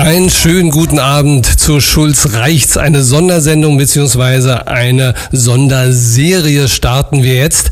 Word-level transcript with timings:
Einen 0.00 0.30
schönen 0.30 0.70
guten 0.70 0.98
Abend 0.98 1.44
zu 1.60 1.78
Schulz 1.78 2.32
Reichts. 2.32 2.78
Eine 2.78 3.02
Sondersendung 3.02 3.76
beziehungsweise 3.76 4.66
eine 4.66 5.12
Sonderserie 5.30 6.68
starten 6.68 7.22
wir 7.22 7.34
jetzt. 7.34 7.68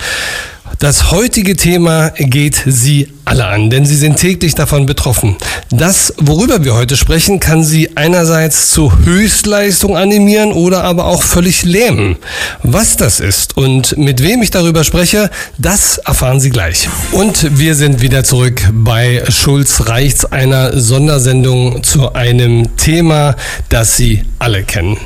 Das 0.78 1.10
heutige 1.10 1.56
Thema 1.56 2.10
geht 2.10 2.62
Sie 2.64 3.08
alle 3.24 3.46
an, 3.46 3.68
denn 3.68 3.84
Sie 3.84 3.96
sind 3.96 4.14
täglich 4.16 4.54
davon 4.54 4.86
betroffen. 4.86 5.34
Das, 5.70 6.14
worüber 6.18 6.64
wir 6.64 6.76
heute 6.76 6.96
sprechen, 6.96 7.40
kann 7.40 7.64
Sie 7.64 7.96
einerseits 7.96 8.70
zu 8.70 8.96
Höchstleistung 9.04 9.96
animieren 9.96 10.52
oder 10.52 10.84
aber 10.84 11.06
auch 11.06 11.24
völlig 11.24 11.64
lähmen. 11.64 12.14
Was 12.62 12.96
das 12.96 13.18
ist 13.18 13.56
und 13.56 13.98
mit 13.98 14.22
wem 14.22 14.40
ich 14.40 14.52
darüber 14.52 14.84
spreche, 14.84 15.30
das 15.58 15.98
erfahren 15.98 16.38
Sie 16.38 16.50
gleich. 16.50 16.88
Und 17.10 17.58
wir 17.58 17.74
sind 17.74 18.00
wieder 18.00 18.22
zurück 18.22 18.62
bei 18.72 19.24
Schulz 19.30 19.88
Reichts, 19.88 20.26
einer 20.26 20.78
Sondersendung 20.78 21.82
zu 21.82 22.12
einem 22.12 22.76
Thema, 22.76 23.34
das 23.68 23.96
Sie 23.96 24.22
alle 24.38 24.62
kennen. 24.62 24.96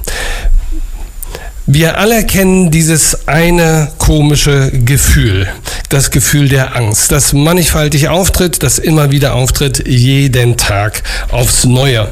Wir 1.75 1.97
alle 1.97 2.27
kennen 2.27 2.71
dieses 2.71 3.27
eine 3.27 3.91
komische 3.97 4.71
Gefühl, 4.85 5.49
das 5.89 6.11
Gefühl 6.11 6.51
der 6.51 6.77
Angst, 6.77 7.11
das 7.11 7.33
mannigfaltig 7.33 8.11
auftritt, 8.11 8.63
das 8.63 8.79
immer 8.79 9.11
wieder 9.11 9.35
auftritt, 9.35 9.89
jeden 9.89 10.59
Tag 10.59 11.03
aufs 11.31 11.65
Neue. 11.65 12.09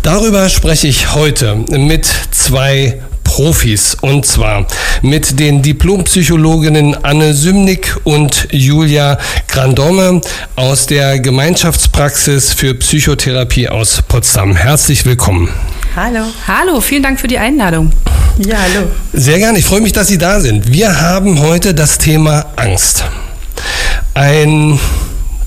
Darüber 0.00 0.48
spreche 0.48 0.86
ich 0.86 1.12
heute 1.14 1.56
mit 1.68 2.08
zwei 2.30 3.02
Profis 3.24 3.94
und 4.00 4.24
zwar 4.24 4.66
mit 5.02 5.38
den 5.38 5.60
Diplompsychologinnen 5.60 7.04
Anne 7.04 7.34
Sümnick 7.34 7.94
und 8.04 8.48
Julia 8.52 9.18
Grandome 9.48 10.22
aus 10.56 10.86
der 10.86 11.20
Gemeinschaftspraxis 11.20 12.54
für 12.54 12.74
Psychotherapie 12.74 13.68
aus 13.68 14.00
Potsdam. 14.08 14.56
Herzlich 14.56 15.04
willkommen. 15.04 15.50
Hallo. 16.00 16.20
Hallo, 16.46 16.80
vielen 16.80 17.02
Dank 17.02 17.18
für 17.18 17.26
die 17.26 17.38
Einladung. 17.38 17.90
Ja, 18.46 18.58
hallo. 18.58 18.86
Sehr 19.12 19.38
gerne, 19.38 19.58
ich 19.58 19.64
freue 19.64 19.80
mich, 19.80 19.92
dass 19.92 20.06
Sie 20.06 20.16
da 20.16 20.38
sind. 20.38 20.70
Wir 20.70 21.00
haben 21.00 21.40
heute 21.40 21.74
das 21.74 21.98
Thema 21.98 22.46
Angst. 22.54 23.02
Ein 24.14 24.78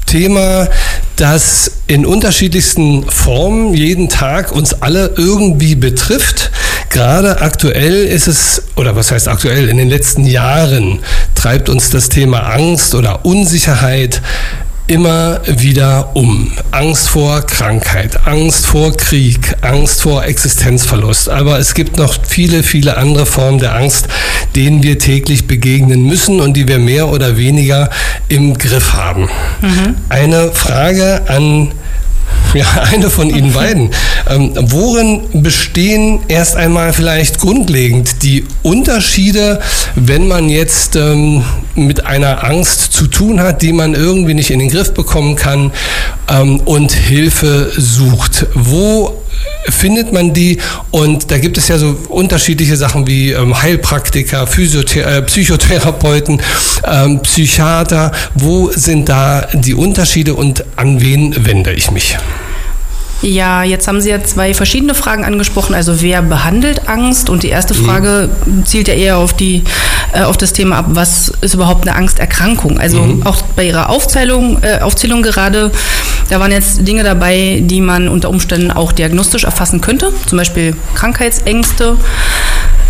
Thema, 0.07 0.67
das 1.16 1.72
in 1.88 2.05
unterschiedlichsten 2.05 3.09
Formen 3.09 3.73
jeden 3.73 4.09
Tag 4.09 4.52
uns 4.52 4.73
alle 4.73 5.13
irgendwie 5.16 5.75
betrifft. 5.75 6.52
Gerade 6.89 7.39
aktuell 7.39 8.03
ist 8.03 8.27
es, 8.27 8.63
oder 8.75 8.97
was 8.97 9.09
heißt 9.09 9.29
aktuell, 9.29 9.69
in 9.69 9.77
den 9.77 9.88
letzten 9.88 10.25
Jahren 10.25 10.99
treibt 11.33 11.69
uns 11.69 11.91
das 11.91 12.09
Thema 12.09 12.39
Angst 12.53 12.94
oder 12.94 13.23
Unsicherheit 13.23 14.22
immer 14.92 15.39
wieder 15.45 16.11
um. 16.16 16.52
Angst 16.72 17.08
vor 17.08 17.42
Krankheit, 17.42 18.28
Angst 18.28 18.66
vor 18.66 18.95
Krieg, 18.97 19.56
Angst 19.61 20.02
vor 20.02 20.25
Existenzverlust. 20.25 21.30
Aber 21.30 21.59
es 21.59 21.73
gibt 21.73 21.95
noch 21.97 22.17
viele, 22.28 22.61
viele 22.61 22.97
andere 22.97 23.25
Formen 23.25 23.59
der 23.59 23.73
Angst, 23.73 24.09
denen 24.53 24.84
wir 24.84 25.00
täglich 25.00 25.47
begegnen 25.47 26.03
müssen 26.03 26.42
und 26.42 26.58
die 26.58 26.67
wir 26.67 26.78
mehr 26.78 27.08
oder 27.08 27.38
weniger 27.38 27.89
im 28.28 28.58
Griff 28.58 28.92
haben. 28.92 29.30
Mhm. 29.62 29.95
Eine 30.09 30.52
Frage 30.52 31.22
an 31.28 31.72
ja, 32.53 32.65
eine 32.91 33.09
von 33.09 33.29
Ihnen 33.29 33.53
beiden. 33.53 33.91
Ähm, 34.29 34.53
worin 34.61 35.21
bestehen 35.41 36.21
erst 36.27 36.55
einmal 36.55 36.93
vielleicht 36.93 37.39
grundlegend 37.39 38.23
die 38.23 38.45
Unterschiede, 38.63 39.59
wenn 39.95 40.27
man 40.27 40.49
jetzt 40.49 40.95
ähm, 40.95 41.43
mit 41.75 42.05
einer 42.05 42.43
Angst 42.43 42.93
zu 42.93 43.07
tun 43.07 43.41
hat, 43.41 43.61
die 43.61 43.73
man 43.73 43.93
irgendwie 43.93 44.33
nicht 44.33 44.51
in 44.51 44.59
den 44.59 44.69
Griff 44.69 44.93
bekommen 44.93 45.35
kann 45.35 45.71
ähm, 46.29 46.59
und 46.61 46.91
Hilfe 46.91 47.71
sucht? 47.75 48.47
Wo 48.53 49.20
findet 49.69 50.11
man 50.13 50.33
die? 50.33 50.59
Und 50.91 51.31
da 51.31 51.37
gibt 51.37 51.57
es 51.57 51.67
ja 51.67 51.77
so 51.77 51.97
unterschiedliche 52.09 52.75
Sachen 52.75 53.07
wie 53.07 53.31
ähm, 53.31 53.61
Heilpraktiker, 53.61 54.47
Physiothe 54.47 55.03
äh, 55.03 55.21
Psychotherapeuten, 55.21 56.41
ähm, 56.85 57.22
Psychiater. 57.22 58.11
Wo 58.33 58.71
sind 58.71 59.09
da 59.09 59.47
die 59.53 59.73
Unterschiede 59.73 60.33
und 60.33 60.63
an 60.75 61.01
wen 61.01 61.45
wende 61.45 61.73
ich 61.73 61.91
mich? 61.91 62.17
Ja, 63.21 63.63
jetzt 63.63 63.88
haben 63.88 64.01
Sie 64.01 64.09
ja 64.09 64.23
zwei 64.23 64.53
verschiedene 64.53 64.95
Fragen 64.95 65.23
angesprochen. 65.23 65.75
Also 65.75 66.01
wer 66.01 66.23
behandelt 66.23 66.89
Angst? 66.89 67.29
Und 67.29 67.44
die 67.44 67.50
erste 67.50 67.75
mhm. 67.75 67.85
Frage 67.85 68.29
zielt 68.66 68.88
ja 68.88 68.95
eher 68.95 69.17
auf 69.17 69.33
die 69.33 69.63
äh, 70.13 70.22
auf 70.23 70.38
das 70.38 70.53
Thema 70.53 70.77
ab, 70.77 70.85
was 70.89 71.29
ist 71.41 71.53
überhaupt 71.53 71.88
eine 71.88 71.95
Angsterkrankung? 71.95 72.79
Also 72.79 73.01
mhm. 73.01 73.25
auch 73.25 73.41
bei 73.55 73.66
Ihrer 73.66 73.89
Aufzählung, 73.89 74.61
äh, 74.61 74.79
Aufzählung 74.79 75.22
gerade, 75.22 75.72
da 76.29 76.39
waren 76.39 76.51
jetzt 76.51 76.88
Dinge 76.88 77.03
dabei, 77.03 77.61
die 77.63 77.81
man 77.81 78.07
unter 78.07 78.29
Umständen 78.29 78.71
auch 78.71 78.91
diagnostisch 78.91 79.44
erfassen 79.44 79.81
könnte. 79.81 80.11
Zum 80.25 80.38
Beispiel 80.38 80.75
Krankheitsängste. 80.95 81.97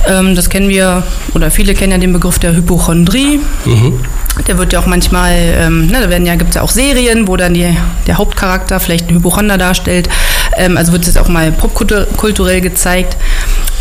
Ähm, 0.08 0.36
das 0.36 0.50
kennen 0.50 0.70
wir, 0.70 1.04
oder 1.34 1.52
viele 1.52 1.74
kennen 1.74 1.92
ja 1.92 1.98
den 1.98 2.14
Begriff 2.14 2.40
der 2.40 2.56
Hypochondrie. 2.56 3.40
Mhm. 3.66 4.00
Der 4.48 4.58
wird 4.58 4.74
ja 4.74 4.80
auch 4.80 4.86
manchmal, 4.86 5.34
ähm, 5.36 5.88
ne, 5.88 6.02
da 6.02 6.10
werden 6.10 6.26
ja, 6.26 6.36
gibt 6.36 6.50
es 6.50 6.56
ja 6.56 6.62
auch 6.62 6.72
Serien, 6.72 7.28
wo 7.28 7.38
dann 7.38 7.54
die, 7.54 7.76
der 8.08 8.18
Hauptcharakter 8.18 8.80
vielleicht 8.80 9.10
ein 9.10 9.16
Hypochonder 9.16 9.58
darstellt. 9.58 10.10
Ähm, 10.58 10.78
also 10.78 10.92
wird 10.94 11.08
es 11.08 11.18
auch 11.18 11.28
mal 11.28 11.52
popkulturell 11.52 12.62
gezeigt. 12.62 13.18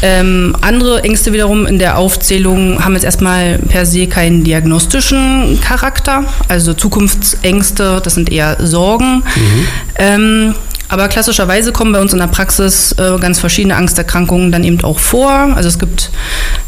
Ähm, 0.02 0.56
andere 0.60 1.04
Ängste 1.04 1.32
wiederum 1.32 1.66
in 1.66 1.78
der 1.78 1.98
Aufzählung 1.98 2.82
haben 2.84 2.94
jetzt 2.94 3.04
erstmal 3.04 3.58
per 3.58 3.84
se 3.86 4.06
keinen 4.06 4.44
diagnostischen 4.44 5.60
Charakter. 5.60 6.24
Also 6.48 6.74
Zukunftsängste, 6.74 8.00
das 8.02 8.14
sind 8.14 8.32
eher 8.32 8.56
Sorgen. 8.60 9.22
Mhm. 9.36 9.66
Ähm, 9.96 10.54
aber 10.90 11.06
klassischerweise 11.06 11.70
kommen 11.70 11.92
bei 11.92 12.00
uns 12.00 12.12
in 12.12 12.18
der 12.18 12.26
Praxis 12.26 12.92
äh, 12.92 13.16
ganz 13.20 13.38
verschiedene 13.38 13.76
Angsterkrankungen 13.76 14.50
dann 14.50 14.64
eben 14.64 14.82
auch 14.82 14.98
vor. 14.98 15.30
Also 15.30 15.68
es 15.68 15.78
gibt 15.78 16.10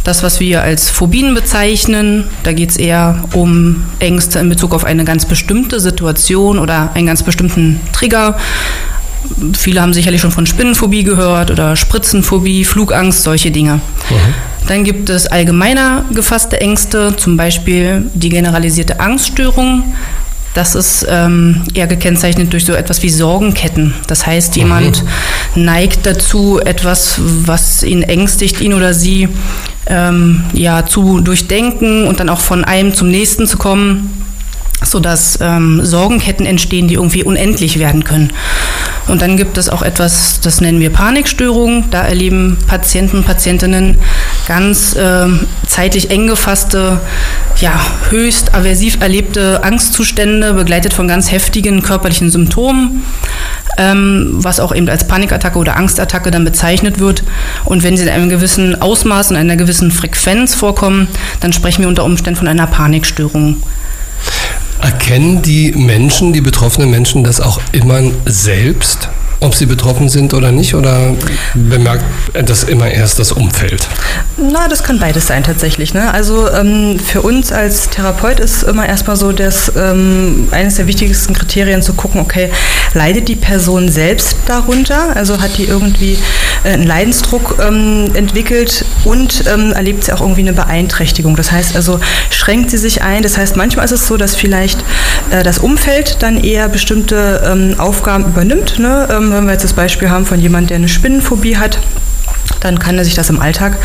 das, 0.04 0.22
was 0.22 0.38
wir 0.38 0.62
als 0.62 0.91
Phobien 0.91 1.34
bezeichnen. 1.34 2.25
Da 2.44 2.53
geht 2.53 2.70
es 2.70 2.76
eher 2.76 3.25
um 3.32 3.82
Ängste 3.99 4.38
in 4.38 4.49
Bezug 4.49 4.75
auf 4.75 4.84
eine 4.84 5.04
ganz 5.04 5.26
bestimmte 5.26 5.81
Situation 5.81 6.60
oder 6.60 6.93
einen 6.94 7.09
ganz 7.09 7.25
bestimmten 7.25 7.81
Trigger. 7.93 8.38
Viele 9.56 9.81
haben 9.81 9.93
sicherlich 9.93 10.21
schon 10.21 10.31
von 10.31 10.47
Spinnenphobie 10.47 11.05
gehört 11.05 11.50
oder 11.50 11.77
Spritzenphobie, 11.77 12.65
Flugangst, 12.65 13.22
solche 13.22 13.50
Dinge. 13.50 13.75
Mhm. 13.75 14.34
Dann 14.69 14.84
gibt 14.84 15.10
es 15.10 15.27
allgemeiner 15.27 16.05
gefasste 16.12 16.60
Ängste, 16.60 17.16
zum 17.16 17.37
Beispiel 17.37 18.11
die 18.15 18.28
generalisierte 18.28 19.00
Angststörung. 19.00 19.82
Das 20.55 20.75
ist 20.75 21.06
ähm, 21.09 21.62
eher 21.75 21.87
gekennzeichnet 21.87 22.53
durch 22.53 22.66
so 22.66 22.75
etwas 22.75 23.03
wie 23.03 23.09
Sorgenketten. 23.09 23.94
Das 24.06 24.27
heißt, 24.27 24.55
jemand 24.56 25.03
mhm. 25.03 25.65
neigt 25.65 26.05
dazu, 26.05 26.61
etwas, 26.61 27.19
was 27.19 27.82
ihn 27.82 28.03
ängstigt, 28.03 28.61
ihn 28.61 28.75
oder 28.75 28.93
sie 28.93 29.28
ähm, 29.87 30.44
ja, 30.53 30.84
zu 30.84 31.21
durchdenken 31.21 32.06
und 32.06 32.21
dann 32.21 32.28
auch 32.28 32.41
von 32.41 32.65
einem 32.65 32.94
zum 32.94 33.11
nächsten 33.11 33.47
zu 33.47 33.56
kommen 33.56 34.11
sodass 34.84 35.38
ähm, 35.41 35.84
Sorgenketten 35.84 36.47
entstehen, 36.47 36.88
die 36.88 36.94
irgendwie 36.94 37.22
unendlich 37.25 37.78
werden 37.78 38.05
können. 38.05 38.32
Und 39.09 39.21
dann 39.21 39.37
gibt 39.37 39.59
es 39.59 39.69
auch 39.69 39.83
etwas, 39.83 40.41
das 40.41 40.61
nennen 40.61 40.81
wir 40.81 40.91
Panikstörung. 40.91 41.91
Da 41.91 42.03
erleben 42.03 42.57
Patienten, 42.67 43.25
Patientinnen 43.25 43.97
ganz 44.47 44.95
äh, 44.95 45.27
zeitlich 45.67 46.11
eng 46.11 46.29
gefasste, 46.29 47.01
ja, 47.61 47.81
höchst 48.11 48.55
aversiv 48.55 49.01
erlebte 49.01 49.65
Angstzustände, 49.65 50.55
begleitet 50.55 50.95
von 50.95 51.09
ganz 51.09 51.33
heftigen 51.33 51.83
körperlichen 51.83 52.31
Symptomen, 52.31 53.03
ähm, 53.77 54.31
was 54.35 54.61
auch 54.61 54.75
eben 54.75 54.89
als 54.89 55.07
Panikattacke 55.09 55.59
oder 55.59 55.77
Angstattacke 55.77 56.31
dann 56.31 56.45
bezeichnet 56.45 57.01
wird. 57.01 57.25
Und 57.65 57.83
wenn 57.83 57.97
sie 57.97 58.05
in 58.05 58.09
einem 58.09 58.29
gewissen 58.29 58.81
Ausmaß 58.81 59.31
und 59.31 59.37
einer 59.37 59.57
gewissen 59.57 59.91
Frequenz 59.91 60.55
vorkommen, 60.55 61.09
dann 61.41 61.53
sprechen 61.53 61.83
wir 61.83 61.89
unter 61.89 62.05
Umständen 62.05 62.39
von 62.39 62.49
einer 62.49 62.67
Panikstörung. 62.67 63.62
Erkennen 64.82 65.43
die 65.43 65.72
Menschen, 65.72 66.32
die 66.32 66.41
betroffenen 66.41 66.91
Menschen 66.91 67.25
das 67.25 67.41
auch 67.41 67.60
immer 67.72 68.00
selbst? 68.26 69.09
ob 69.43 69.54
sie 69.54 69.66
betroffen 69.66 70.09
sind 70.09 70.34
oder 70.34 70.53
nicht? 70.53 70.75
Oder 70.75 71.14
bemerkt 71.55 72.05
das 72.32 72.62
immer 72.62 72.88
erst 72.88 73.19
das 73.19 73.32
Umfeld? 73.32 73.88
Na, 74.37 74.69
das 74.69 74.84
kann 74.84 74.99
beides 74.99 75.26
sein 75.26 75.43
tatsächlich. 75.43 75.94
Ne? 75.94 76.12
Also 76.12 76.49
ähm, 76.50 76.99
für 76.99 77.23
uns 77.23 77.52
als 77.52 77.90
Therapeut 77.90 78.38
ist 78.40 78.62
immer 78.62 78.87
erstmal 78.87 79.17
so, 79.17 79.32
dass 79.32 79.73
ähm, 79.76 80.49
eines 80.52 80.76
der 80.76 80.87
wichtigsten 80.87 81.35
Kriterien 81.35 81.82
zu 81.82 81.94
gucken, 81.94 82.20
okay, 82.20 82.50
leidet 82.94 83.29
die 83.29 83.37
Person 83.37 83.89
selbst 83.89 84.37
darunter? 84.47 85.17
Also 85.17 85.41
hat 85.41 85.59
die 85.59 85.65
irgendwie 85.65 86.19
äh, 86.65 86.71
einen 86.71 86.87
Leidensdruck 86.87 87.59
ähm, 87.61 88.11
entwickelt 88.15 88.85
und 89.05 89.44
ähm, 89.47 89.73
erlebt 89.73 90.05
sie 90.05 90.12
auch 90.12 90.21
irgendwie 90.21 90.43
eine 90.43 90.53
Beeinträchtigung? 90.53 91.37
Das 91.37 91.53
heißt 91.53 91.77
also, 91.77 92.00
schränkt 92.31 92.71
sie 92.71 92.79
sich 92.79 93.03
ein? 93.03 93.23
Das 93.23 93.39
heißt, 93.39 93.56
manchmal 93.56 93.85
ist 93.85 93.93
es 93.93 94.06
so, 94.06 94.17
dass 94.17 94.35
vielleicht 94.35 94.81
äh, 95.31 95.43
das 95.43 95.59
Umfeld 95.59 96.19
dann 96.21 96.43
eher 96.43 96.69
bestimmte 96.69 97.43
ähm, 97.44 97.75
Aufgaben 97.79 98.25
übernimmt. 98.25 98.79
Ne? 98.79 99.09
Ähm, 99.11 99.33
wenn 99.33 99.45
wir 99.45 99.53
jetzt 99.53 99.65
das 99.65 99.73
Beispiel 99.73 100.11
haben 100.11 100.27
von 100.27 100.41
jemandem, 100.41 100.69
der 100.69 100.77
eine 100.77 100.88
Spinnenphobie 100.88 101.56
hat, 101.56 101.79
dann 102.64 102.79
kann 102.79 103.03
sich 103.03 103.14
das 103.14 103.31
im 103.31 103.41
Alltag 103.41 103.79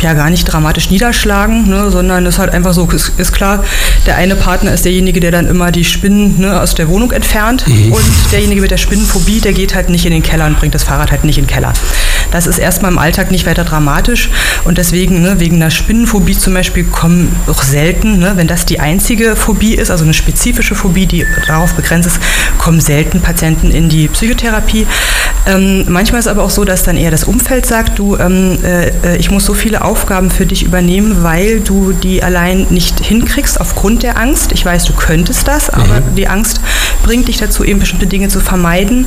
ja 0.00 0.14
gar 0.14 0.30
nicht 0.30 0.44
dramatisch 0.44 0.90
niederschlagen, 0.90 1.68
ne, 1.68 1.90
sondern 1.90 2.26
es 2.26 2.34
ist 2.34 2.38
halt 2.38 2.52
einfach 2.52 2.72
so, 2.72 2.88
ist, 2.90 3.12
ist, 3.18 3.32
klar, 3.32 3.64
der 4.06 4.16
eine 4.16 4.36
Partner 4.36 4.72
ist 4.72 4.84
derjenige, 4.84 5.20
der 5.20 5.30
dann 5.30 5.46
immer 5.46 5.72
die 5.72 5.84
Spinnen 5.84 6.40
ne, 6.40 6.60
aus 6.60 6.74
der 6.74 6.88
Wohnung 6.88 7.12
entfernt 7.12 7.66
mhm. 7.66 7.92
und 7.92 8.04
derjenige 8.32 8.60
mit 8.60 8.70
der 8.70 8.76
Spinnenphobie, 8.76 9.40
der 9.40 9.52
geht 9.52 9.74
halt 9.74 9.90
nicht 9.90 10.06
in 10.06 10.12
den 10.12 10.22
Keller 10.22 10.46
und 10.46 10.58
bringt 10.58 10.74
das 10.74 10.84
Fahrrad 10.84 11.10
halt 11.10 11.24
nicht 11.24 11.38
in 11.38 11.44
den 11.44 11.50
Keller. 11.50 11.72
Das 12.30 12.46
ist 12.46 12.58
erstmal 12.58 12.90
im 12.90 12.98
Alltag 12.98 13.30
nicht 13.30 13.46
weiter 13.46 13.64
dramatisch 13.64 14.30
und 14.64 14.78
deswegen, 14.78 15.22
ne, 15.22 15.40
wegen 15.40 15.56
einer 15.56 15.70
Spinnenphobie 15.70 16.36
zum 16.36 16.54
Beispiel, 16.54 16.84
kommen 16.84 17.34
auch 17.46 17.62
selten, 17.62 18.18
ne, 18.18 18.32
wenn 18.36 18.46
das 18.46 18.66
die 18.66 18.80
einzige 18.80 19.36
Phobie 19.36 19.74
ist, 19.74 19.90
also 19.90 20.04
eine 20.04 20.14
spezifische 20.14 20.74
Phobie, 20.74 21.06
die 21.06 21.26
darauf 21.46 21.74
begrenzt 21.74 22.06
ist, 22.06 22.20
kommen 22.58 22.80
selten 22.80 23.20
Patienten 23.20 23.70
in 23.70 23.88
die 23.88 24.08
Psychotherapie. 24.08 24.86
Ähm, 25.46 25.86
manchmal 25.88 26.18
ist 26.18 26.26
es 26.26 26.30
aber 26.30 26.42
auch 26.42 26.50
so, 26.50 26.64
dass 26.64 26.82
dann 26.82 26.96
eher 26.96 27.10
das 27.10 27.24
Umfeld 27.24 27.64
sagt, 27.66 27.98
du, 27.98 28.16
ähm, 28.16 28.58
äh, 28.62 29.16
ich 29.16 29.30
muss 29.30 29.44
so 29.44 29.54
viele 29.54 29.82
Aufgaben 29.82 30.30
für 30.30 30.44
dich 30.46 30.62
übernehmen, 30.64 31.22
weil 31.22 31.60
du 31.60 31.92
die 31.92 32.22
allein 32.22 32.66
nicht 32.70 33.00
hinkriegst 33.00 33.60
aufgrund 33.60 34.02
der 34.02 34.18
Angst. 34.18 34.52
Ich 34.52 34.64
weiß, 34.64 34.84
du 34.84 34.92
könntest 34.92 35.48
das, 35.48 35.70
aber 35.70 36.00
mhm. 36.00 36.14
die 36.16 36.28
Angst 36.28 36.60
bringt 37.02 37.28
dich 37.28 37.38
dazu, 37.38 37.64
eben 37.64 37.80
bestimmte 37.80 38.06
Dinge 38.06 38.28
zu 38.28 38.40
vermeiden, 38.40 39.06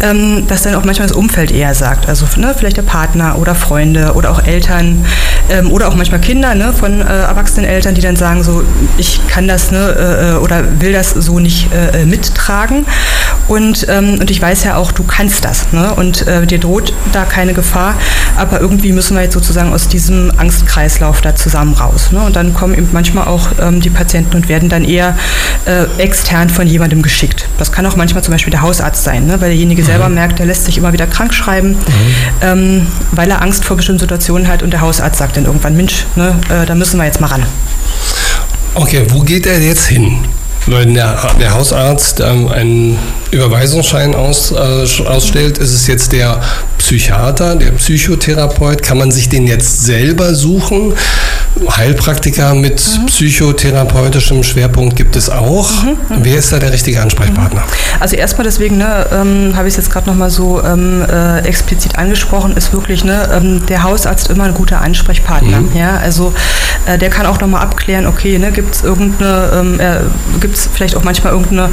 ähm, 0.00 0.46
dass 0.46 0.62
dann 0.62 0.74
auch 0.74 0.84
manchmal 0.84 1.08
das 1.08 1.16
Umfeld 1.16 1.50
eher 1.50 1.74
sagt. 1.74 2.08
Also 2.08 2.26
ne, 2.36 2.54
vielleicht 2.56 2.76
der 2.76 2.82
Partner 2.82 3.38
oder 3.38 3.54
Freunde 3.54 4.12
oder 4.14 4.30
auch 4.30 4.44
Eltern 4.44 5.04
ähm, 5.50 5.70
oder 5.70 5.88
auch 5.88 5.94
manchmal 5.94 6.20
Kinder 6.20 6.54
ne, 6.54 6.72
von 6.72 7.00
äh, 7.00 7.04
erwachsenen 7.04 7.68
Eltern, 7.68 7.94
die 7.94 8.00
dann 8.00 8.16
sagen 8.16 8.42
so, 8.42 8.62
ich 8.96 9.26
kann 9.28 9.48
das 9.48 9.70
ne, 9.70 9.78
äh, 9.78 10.30
äh 10.30 10.38
oder 10.38 10.80
will 10.80 10.92
das 10.92 11.10
so 11.10 11.38
nicht 11.38 11.72
äh, 11.72 12.02
äh, 12.02 12.06
mittragen. 12.06 12.86
Und, 13.48 13.86
ähm, 13.88 14.18
und 14.20 14.30
ich 14.30 14.40
weiß 14.40 14.64
ja 14.64 14.76
auch, 14.76 14.92
du 14.92 15.04
kannst 15.04 15.44
das. 15.44 15.72
Ne? 15.72 15.94
Und 15.94 16.26
äh, 16.26 16.46
dir 16.46 16.58
droht 16.58 16.92
da 17.12 17.24
keine 17.24 17.54
Gefahr, 17.54 17.94
aber 18.36 18.60
irgendwie 18.60 18.92
müssen 18.92 19.16
wir 19.16 19.22
jetzt 19.22 19.34
sozusagen 19.34 19.72
aus 19.72 19.88
diesem 19.88 20.32
Angstkreislauf 20.36 21.20
da 21.22 21.34
zusammen 21.34 21.74
raus. 21.74 22.12
Ne? 22.12 22.20
Und 22.20 22.36
dann 22.36 22.54
kommen 22.54 22.74
eben 22.74 22.88
manchmal 22.92 23.26
auch 23.26 23.48
ähm, 23.60 23.80
die 23.80 23.90
Patienten 23.90 24.36
und 24.36 24.48
werden 24.48 24.68
dann 24.68 24.84
eher 24.84 25.16
äh, 25.64 25.84
extern 25.98 26.50
von 26.50 26.66
jemandem 26.66 27.02
geschickt. 27.02 27.48
Das 27.56 27.72
kann 27.72 27.86
auch 27.86 27.96
manchmal 27.96 28.22
zum 28.22 28.32
Beispiel 28.32 28.50
der 28.50 28.62
Hausarzt 28.62 29.02
sein, 29.02 29.26
ne? 29.26 29.40
weil 29.40 29.48
derjenige 29.48 29.82
mhm. 29.82 29.86
selber 29.86 30.08
merkt, 30.08 30.38
der 30.38 30.46
lässt 30.46 30.66
sich 30.66 30.76
immer 30.76 30.92
wieder 30.92 31.06
krank 31.06 31.32
schreiben, 31.32 31.70
mhm. 31.70 31.76
ähm, 32.42 32.86
weil 33.12 33.30
er 33.30 33.40
Angst 33.40 33.64
vor 33.64 33.76
bestimmten 33.76 34.00
Situationen 34.00 34.46
hat 34.46 34.62
und 34.62 34.70
der 34.70 34.82
Hausarzt 34.82 35.18
sagt 35.18 35.36
dann 35.36 35.46
irgendwann, 35.46 35.76
Mensch, 35.76 36.04
ne, 36.16 36.38
äh, 36.50 36.66
da 36.66 36.74
müssen 36.74 36.98
wir 36.98 37.06
jetzt 37.06 37.20
mal 37.20 37.28
ran. 37.28 37.44
Okay, 38.74 39.06
wo 39.08 39.20
geht 39.20 39.46
er 39.46 39.58
jetzt 39.60 39.86
hin? 39.86 40.18
Wenn 40.70 40.92
der, 40.92 41.18
der 41.40 41.54
Hausarzt 41.54 42.20
ähm, 42.20 42.48
einen 42.48 42.98
Überweisungsschein 43.30 44.14
aus, 44.14 44.52
äh, 44.52 45.02
ausstellt, 45.06 45.56
ist 45.56 45.72
es 45.72 45.86
jetzt 45.86 46.12
der 46.12 46.42
Psychiater, 46.76 47.56
der 47.56 47.70
Psychotherapeut. 47.70 48.82
Kann 48.82 48.98
man 48.98 49.10
sich 49.10 49.30
den 49.30 49.46
jetzt 49.46 49.86
selber 49.86 50.34
suchen? 50.34 50.92
Heilpraktiker 51.70 52.54
mit 52.54 52.74
mhm. 52.74 53.06
psychotherapeutischem 53.06 54.42
Schwerpunkt 54.42 54.96
gibt 54.96 55.16
es 55.16 55.30
auch. 55.30 55.70
Mhm, 55.82 55.88
mhm. 55.88 55.96
Wer 56.22 56.36
ist 56.36 56.52
da 56.52 56.58
der 56.58 56.72
richtige 56.72 57.00
Ansprechpartner? 57.00 57.60
Mhm. 57.60 58.00
Also 58.00 58.16
erstmal 58.16 58.44
deswegen 58.44 58.78
ne, 58.78 59.06
ähm, 59.12 59.52
habe 59.56 59.68
ich 59.68 59.72
es 59.72 59.76
jetzt 59.76 59.92
gerade 59.92 60.08
nochmal 60.08 60.30
so 60.30 60.62
ähm, 60.62 61.04
äh, 61.08 61.40
explizit 61.40 61.98
angesprochen, 61.98 62.56
ist 62.56 62.72
wirklich 62.72 63.04
ne, 63.04 63.28
ähm, 63.32 63.66
der 63.66 63.82
Hausarzt 63.82 64.30
immer 64.30 64.44
ein 64.44 64.54
guter 64.54 64.80
Ansprechpartner. 64.80 65.60
Mhm. 65.60 65.76
Ja? 65.76 65.96
Also 65.96 66.32
äh, 66.86 66.98
der 66.98 67.10
kann 67.10 67.26
auch 67.26 67.40
nochmal 67.40 67.62
abklären, 67.62 68.06
okay, 68.06 68.38
ne, 68.38 68.52
gibt 68.52 68.74
es 68.74 68.82
irgendeine, 68.82 69.50
ähm, 69.54 69.80
äh, 69.80 69.96
gibt 70.40 70.56
es 70.56 70.68
vielleicht 70.72 70.96
auch 70.96 71.04
manchmal 71.04 71.32
irgendeine 71.32 71.70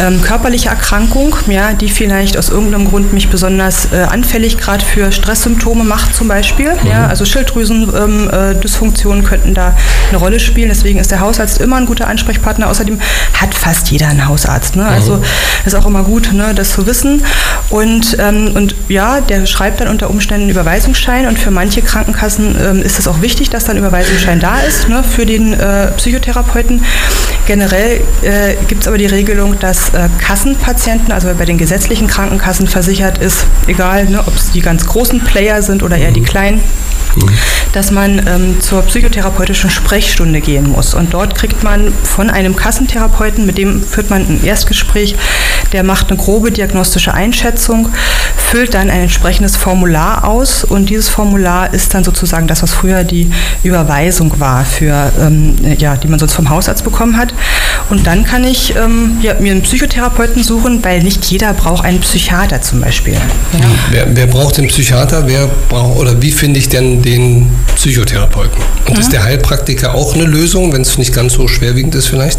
ähm, 0.00 0.22
körperliche 0.22 0.68
Erkrankung, 0.68 1.36
ja, 1.46 1.72
die 1.72 1.88
vielleicht 1.88 2.36
aus 2.36 2.48
irgendeinem 2.48 2.88
Grund 2.88 3.12
mich 3.12 3.28
besonders 3.28 3.92
äh, 3.92 4.06
anfällig 4.08 4.58
gerade 4.58 4.84
für 4.84 5.12
Stresssymptome 5.12 5.84
macht 5.84 6.14
zum 6.14 6.28
Beispiel. 6.28 6.72
Ja? 6.84 7.06
Also 7.06 7.24
Schilddrüsendysfunktionen 7.24 9.19
äh, 9.20 9.28
könnten 9.28 9.54
da 9.54 9.76
eine 10.08 10.18
Rolle 10.18 10.40
spielen. 10.40 10.68
Deswegen 10.68 10.98
ist 10.98 11.10
der 11.10 11.20
Hausarzt 11.20 11.60
immer 11.60 11.76
ein 11.76 11.86
guter 11.86 12.08
Ansprechpartner. 12.08 12.68
Außerdem 12.68 13.00
hat 13.40 13.54
fast 13.54 13.90
jeder 13.90 14.08
einen 14.08 14.26
Hausarzt. 14.26 14.76
Ne? 14.76 14.86
Also 14.86 15.16
mhm. 15.16 15.24
ist 15.64 15.74
auch 15.74 15.86
immer 15.86 16.02
gut, 16.02 16.32
ne, 16.32 16.54
das 16.54 16.72
zu 16.72 16.86
wissen. 16.86 17.22
Und, 17.70 18.16
ähm, 18.18 18.52
und 18.54 18.74
ja, 18.88 19.20
der 19.20 19.46
schreibt 19.46 19.80
dann 19.80 19.88
unter 19.88 20.10
Umständen 20.10 20.42
einen 20.42 20.50
Überweisungsschein 20.50 21.26
und 21.26 21.38
für 21.38 21.50
manche 21.50 21.82
Krankenkassen 21.82 22.56
ähm, 22.60 22.82
ist 22.82 22.98
es 22.98 23.06
auch 23.08 23.22
wichtig, 23.22 23.50
dass 23.50 23.64
dann 23.64 23.76
ein 23.76 23.84
Überweisungsschein 23.84 24.40
da 24.40 24.60
ist 24.60 24.88
ne, 24.88 25.02
für 25.04 25.26
den 25.26 25.52
äh, 25.52 25.88
Psychotherapeuten. 25.96 26.82
Generell 27.46 28.00
äh, 28.22 28.54
gibt 28.68 28.82
es 28.82 28.88
aber 28.88 28.98
die 28.98 29.06
Regelung, 29.06 29.58
dass 29.58 29.90
äh, 29.90 30.08
Kassenpatienten, 30.18 31.12
also 31.12 31.28
bei 31.36 31.44
den 31.44 31.58
gesetzlichen 31.58 32.06
Krankenkassen 32.06 32.68
versichert 32.68 33.18
ist, 33.18 33.46
egal 33.66 34.06
ne, 34.06 34.20
ob 34.20 34.34
es 34.36 34.52
die 34.52 34.60
ganz 34.60 34.86
großen 34.86 35.20
Player 35.20 35.62
sind 35.62 35.82
oder 35.82 35.96
eher 35.96 36.12
die 36.12 36.20
mhm. 36.20 36.26
kleinen, 36.26 36.60
dass 37.72 37.90
man 37.90 38.18
ähm, 38.26 38.60
zur 38.60 38.82
psychotherapeutischen 38.82 39.70
Sprechstunde 39.70 40.40
gehen 40.40 40.70
muss. 40.70 40.94
Und 40.94 41.12
dort 41.14 41.34
kriegt 41.34 41.62
man 41.62 41.92
von 42.02 42.30
einem 42.30 42.56
Kassentherapeuten, 42.56 43.46
mit 43.46 43.58
dem 43.58 43.82
führt 43.82 44.10
man 44.10 44.22
ein 44.22 44.44
Erstgespräch, 44.44 45.16
der 45.72 45.82
macht 45.82 46.10
eine 46.10 46.18
grobe 46.18 46.50
diagnostische 46.50 47.14
Einschätzung, 47.14 47.88
füllt 48.36 48.74
dann 48.74 48.90
ein 48.90 49.02
entsprechendes 49.02 49.56
Formular 49.56 50.24
aus 50.24 50.64
und 50.64 50.90
dieses 50.90 51.08
Formular 51.08 51.72
ist 51.72 51.94
dann 51.94 52.02
sozusagen 52.02 52.48
das, 52.48 52.62
was 52.62 52.72
früher 52.72 53.04
die 53.04 53.30
Überweisung 53.62 54.40
war, 54.40 54.64
für, 54.64 55.12
ähm, 55.20 55.56
ja, 55.78 55.96
die 55.96 56.08
man 56.08 56.18
sonst 56.18 56.34
vom 56.34 56.50
Hausarzt 56.50 56.82
bekommen 56.82 57.16
hat. 57.16 57.29
Und 57.88 58.06
dann 58.06 58.24
kann 58.24 58.44
ich 58.44 58.74
ähm, 58.76 59.18
ja, 59.20 59.34
mir 59.40 59.52
einen 59.52 59.62
Psychotherapeuten 59.62 60.44
suchen, 60.44 60.84
weil 60.84 61.02
nicht 61.02 61.24
jeder 61.26 61.52
braucht 61.54 61.84
einen 61.84 62.00
Psychiater 62.00 62.62
zum 62.62 62.80
Beispiel. 62.80 63.14
Ja. 63.14 63.20
Wer, 63.90 64.06
wer 64.16 64.26
braucht 64.26 64.58
den 64.58 64.68
Psychiater? 64.68 65.26
Wer 65.26 65.48
braucht 65.68 65.98
oder 65.98 66.20
wie 66.22 66.30
finde 66.30 66.60
ich 66.60 66.68
denn 66.68 67.02
den 67.02 67.50
Psychotherapeuten. 67.74 68.62
Und 68.86 68.94
mhm. 68.94 69.00
ist 69.00 69.12
der 69.12 69.24
Heilpraktiker 69.24 69.94
auch 69.94 70.14
eine 70.14 70.24
Lösung, 70.24 70.72
wenn 70.72 70.82
es 70.82 70.98
nicht 70.98 71.14
ganz 71.14 71.34
so 71.34 71.48
schwerwiegend 71.48 71.94
ist 71.94 72.06
vielleicht? 72.06 72.38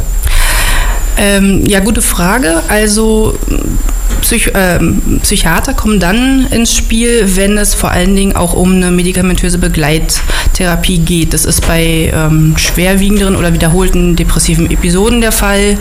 Ähm, 1.22 1.64
ja, 1.68 1.80
gute 1.82 2.02
Frage. 2.02 2.64
Also 2.68 3.38
Psych 4.22 4.48
äh, 4.56 4.80
Psychiater 5.22 5.76
kommen 5.76 6.00
dann 6.00 6.48
ins 6.48 6.76
Spiel, 6.76 7.36
wenn 7.36 7.60
es 7.60 7.76
vor 7.76 7.92
allen 7.92 8.16
Dingen 8.16 8.36
auch 8.36 8.54
um 8.54 8.74
eine 8.74 8.90
medikamentöse 8.90 9.60
Begleittherapie 9.60 10.98
geht. 10.98 11.34
Das 11.36 11.46
ist 11.46 11.68
bei 11.68 12.12
ähm, 12.12 12.56
schwerwiegenderen 12.58 13.36
oder 13.36 13.54
wiederholten 13.54 14.16
depressiven 14.16 14.72
Episoden 14.72 15.22
der 15.22 15.32
Fall. 15.32 15.78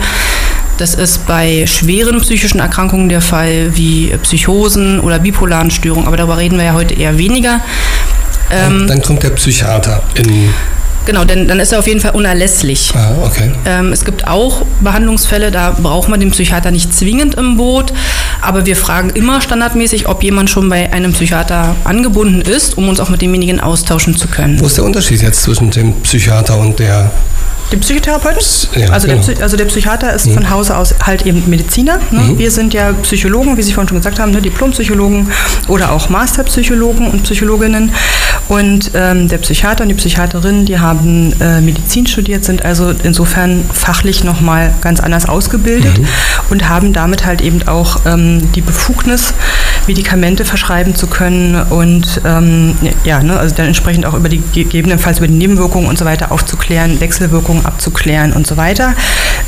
Das 0.77 0.93
ist 0.93 1.25
bei 1.25 1.65
schweren 1.65 2.21
psychischen 2.21 2.59
Erkrankungen 2.59 3.09
der 3.09 3.21
Fall, 3.21 3.75
wie 3.75 4.15
Psychosen 4.21 4.99
oder 4.99 5.17
bipolaren 5.19 5.71
Störungen, 5.71 6.07
aber 6.07 6.17
darüber 6.17 6.37
reden 6.37 6.57
wir 6.57 6.65
ja 6.65 6.73
heute 6.73 6.93
eher 6.93 7.17
weniger. 7.17 7.61
Ähm, 8.51 8.85
dann 8.87 9.01
kommt 9.01 9.23
der 9.23 9.31
Psychiater 9.31 10.03
in. 10.15 10.53
Genau, 11.05 11.25
denn 11.25 11.47
dann 11.47 11.59
ist 11.59 11.71
er 11.71 11.79
auf 11.79 11.87
jeden 11.87 11.99
Fall 11.99 12.11
unerlässlich. 12.11 12.93
Ah, 12.95 13.13
okay. 13.25 13.51
Ähm, 13.65 13.91
es 13.91 14.05
gibt 14.05 14.27
auch 14.27 14.63
Behandlungsfälle, 14.81 15.51
da 15.51 15.71
braucht 15.71 16.09
man 16.09 16.19
den 16.19 16.31
Psychiater 16.31 16.71
nicht 16.71 16.93
zwingend 16.93 17.35
im 17.35 17.57
Boot, 17.57 17.91
aber 18.41 18.65
wir 18.65 18.75
fragen 18.75 19.09
immer 19.09 19.41
standardmäßig, 19.41 20.07
ob 20.07 20.23
jemand 20.23 20.49
schon 20.49 20.69
bei 20.69 20.91
einem 20.93 21.13
Psychiater 21.13 21.75
angebunden 21.83 22.41
ist, 22.41 22.77
um 22.77 22.87
uns 22.87 22.99
auch 22.99 23.09
mit 23.09 23.21
demjenigen 23.21 23.59
austauschen 23.59 24.15
zu 24.15 24.27
können. 24.27 24.59
Wo 24.59 24.67
ist 24.67 24.77
der 24.77 24.83
Unterschied 24.83 25.21
jetzt 25.21 25.41
zwischen 25.43 25.71
dem 25.71 25.93
Psychiater 26.01 26.57
und 26.57 26.79
der 26.79 27.11
dem 27.71 27.79
Psychotherapeuten? 27.79 28.41
Ja, 28.75 28.89
also, 28.89 29.07
genau. 29.07 29.21
der, 29.21 29.41
also, 29.41 29.57
der, 29.57 29.65
Psychiater 29.65 30.13
ist 30.13 30.27
mhm. 30.27 30.33
von 30.33 30.49
Hause 30.49 30.77
aus 30.77 30.95
halt 31.05 31.25
eben 31.25 31.49
Mediziner. 31.49 31.99
Ne? 32.11 32.21
Mhm. 32.21 32.37
Wir 32.37 32.51
sind 32.51 32.73
ja 32.73 32.93
Psychologen, 33.03 33.57
wie 33.57 33.61
Sie 33.61 33.73
vorhin 33.73 33.89
schon 33.89 33.97
gesagt 33.97 34.19
haben, 34.19 34.31
ne? 34.31 34.41
Diplompsychologen 34.41 35.31
oder 35.67 35.91
auch 35.91 36.09
Masterpsychologen 36.09 37.09
und 37.09 37.23
Psychologinnen. 37.23 37.91
Und 38.47 38.91
ähm, 38.93 39.27
der 39.27 39.37
Psychiater 39.37 39.83
und 39.83 39.89
die 39.89 39.95
Psychiaterin, 39.95 40.65
die 40.65 40.79
haben 40.79 41.33
äh, 41.39 41.61
Medizin 41.61 42.05
studiert, 42.07 42.43
sind 42.43 42.65
also 42.65 42.93
insofern 43.03 43.63
fachlich 43.73 44.23
nochmal 44.23 44.73
ganz 44.81 44.99
anders 44.99 45.29
ausgebildet 45.29 45.97
mhm. 45.97 46.07
und 46.49 46.67
haben 46.67 46.93
damit 46.93 47.25
halt 47.25 47.41
eben 47.41 47.67
auch 47.67 48.01
ähm, 48.05 48.51
die 48.53 48.61
Befugnis, 48.61 49.33
Medikamente 49.87 50.45
verschreiben 50.45 50.95
zu 50.95 51.07
können 51.07 51.55
und 51.55 52.21
ähm, 52.25 52.75
ja, 53.03 53.21
ne, 53.23 53.39
also 53.39 53.55
dann 53.55 53.67
entsprechend 53.67 54.05
auch 54.05 54.13
über 54.13 54.29
die 54.29 54.41
gegebenenfalls 54.53 55.17
über 55.17 55.27
die 55.27 55.33
Nebenwirkungen 55.33 55.87
und 55.87 55.97
so 55.97 56.05
weiter 56.05 56.31
aufzuklären, 56.31 56.99
Wechselwirkungen 56.99 57.65
abzuklären 57.65 58.33
und 58.33 58.45
so 58.47 58.57
weiter, 58.57 58.93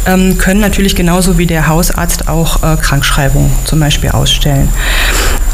ähm, 0.06 0.38
können 0.38 0.60
natürlich 0.60 0.96
genauso 0.96 1.38
wie 1.38 1.46
der 1.46 1.68
Hausarzt 1.68 2.28
auch 2.28 2.64
äh, 2.64 2.78
Krankschreibungen 2.78 3.52
zum 3.66 3.80
Beispiel 3.80 4.10
ausstellen. 4.10 4.70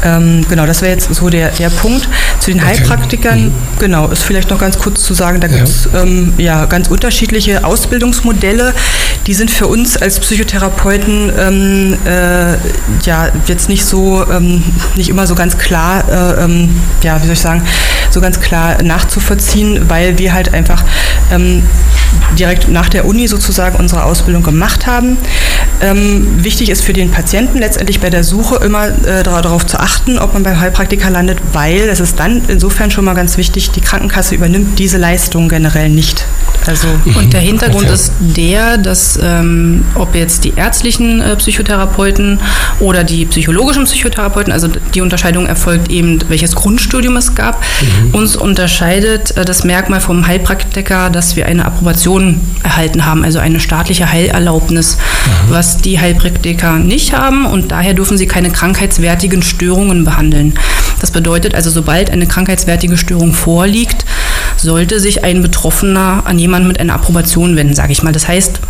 Ähm, 0.02 0.44
genau, 0.48 0.66
das 0.66 0.82
wäre 0.82 0.92
jetzt 0.92 1.14
so 1.14 1.28
der, 1.28 1.50
der 1.50 1.68
Punkt. 1.70 2.08
Zu 2.38 2.50
den 2.50 2.60
okay. 2.60 2.78
Heilpraktikern, 2.78 3.46
mhm. 3.46 3.52
genau, 3.78 4.08
ist 4.08 4.22
vielleicht 4.22 4.50
noch 4.50 4.58
ganz 4.58 4.78
kurz 4.78 5.02
zu 5.02 5.14
sagen, 5.14 5.40
da 5.40 5.48
gibt 5.48 5.68
es. 5.68 5.88
Ähm, 5.94 6.32
ja. 6.38 6.64
ganz 6.66 6.88
unterschiedliche 6.88 7.64
Ausbildungsmodelle. 7.64 8.74
Die 9.30 9.34
sind 9.34 9.52
für 9.52 9.68
uns 9.68 9.96
als 9.96 10.18
Psychotherapeuten 10.18 11.30
ähm, 11.38 11.96
äh, 12.04 12.54
ja 13.04 13.28
jetzt 13.46 13.68
nicht 13.68 13.84
so, 13.84 14.28
ähm, 14.28 14.60
nicht 14.96 15.08
immer 15.08 15.24
so 15.28 15.36
ganz 15.36 15.56
klar, 15.56 16.02
äh, 16.10 16.42
ähm, 16.42 16.74
ja, 17.04 17.22
wie 17.22 17.26
soll 17.26 17.34
ich 17.34 17.40
sagen, 17.40 17.62
so 18.12 18.20
ganz 18.20 18.40
klar 18.40 18.82
nachzuvollziehen, 18.82 19.88
weil 19.88 20.18
wir 20.18 20.32
halt 20.32 20.54
einfach 20.54 20.84
ähm, 21.32 21.62
direkt 22.38 22.68
nach 22.68 22.88
der 22.88 23.04
Uni 23.04 23.28
sozusagen 23.28 23.76
unsere 23.76 24.04
Ausbildung 24.04 24.42
gemacht 24.42 24.86
haben. 24.86 25.16
Ähm, 25.80 26.44
wichtig 26.44 26.70
ist 26.70 26.84
für 26.84 26.92
den 26.92 27.10
Patienten 27.10 27.58
letztendlich 27.58 28.00
bei 28.00 28.10
der 28.10 28.24
Suche 28.24 28.56
immer 28.56 28.88
äh, 28.88 29.22
darauf 29.22 29.66
zu 29.66 29.78
achten, 29.78 30.18
ob 30.18 30.34
man 30.34 30.42
beim 30.42 30.60
Heilpraktiker 30.60 31.10
landet, 31.10 31.38
weil 31.52 31.80
es 31.88 32.00
ist 32.00 32.18
dann 32.18 32.42
insofern 32.48 32.90
schon 32.90 33.04
mal 33.04 33.14
ganz 33.14 33.36
wichtig, 33.36 33.70
die 33.70 33.80
Krankenkasse 33.80 34.34
übernimmt 34.34 34.78
diese 34.78 34.98
Leistung 34.98 35.48
generell 35.48 35.88
nicht. 35.88 36.26
Also 36.66 36.88
und 37.14 37.32
der 37.32 37.40
Hintergrund 37.40 37.84
okay. 37.84 37.94
ist 37.94 38.12
der, 38.20 38.76
dass 38.76 39.18
ähm, 39.22 39.84
ob 39.94 40.14
jetzt 40.14 40.44
die 40.44 40.54
ärztlichen 40.54 41.20
äh, 41.22 41.36
Psychotherapeuten 41.36 42.38
oder 42.80 43.02
die 43.02 43.24
psychologischen 43.24 43.84
Psychotherapeuten, 43.84 44.52
also 44.52 44.68
die 44.68 45.00
Unterscheidung 45.00 45.46
erfolgt 45.46 45.90
eben, 45.90 46.18
welches 46.28 46.54
Grundstudium 46.54 47.16
es 47.16 47.34
gab, 47.34 47.60
mhm. 47.60 47.99
Uns 48.12 48.36
unterscheidet 48.36 49.36
äh, 49.36 49.44
das 49.44 49.64
Merkmal 49.64 50.00
vom 50.00 50.26
Heilpraktiker, 50.26 51.10
dass 51.10 51.36
wir 51.36 51.46
eine 51.46 51.64
Approbation 51.64 52.40
erhalten 52.62 53.04
haben, 53.04 53.24
also 53.24 53.38
eine 53.38 53.60
staatliche 53.60 54.10
Heilerlaubnis, 54.10 54.96
mhm. 54.96 55.52
was 55.52 55.78
die 55.78 56.00
Heilpraktiker 56.00 56.78
nicht 56.78 57.12
haben 57.12 57.46
und 57.46 57.72
daher 57.72 57.94
dürfen 57.94 58.18
sie 58.18 58.26
keine 58.26 58.50
krankheitswertigen 58.50 59.42
Störungen 59.42 60.04
behandeln. 60.04 60.54
Das 61.00 61.10
bedeutet 61.10 61.54
also, 61.54 61.70
sobald 61.70 62.10
eine 62.10 62.26
krankheitswertige 62.26 62.98
Störung 62.98 63.32
vorliegt, 63.32 64.04
sollte 64.56 65.00
sich 65.00 65.24
ein 65.24 65.40
Betroffener 65.42 66.22
an 66.26 66.38
jemanden 66.38 66.68
mit 66.68 66.78
einer 66.78 66.94
Approbation 66.94 67.56
wenden, 67.56 67.74
sage 67.74 67.92
ich 67.92 68.02
mal. 68.02 68.12
Das 68.12 68.28
heißt, 68.28 68.60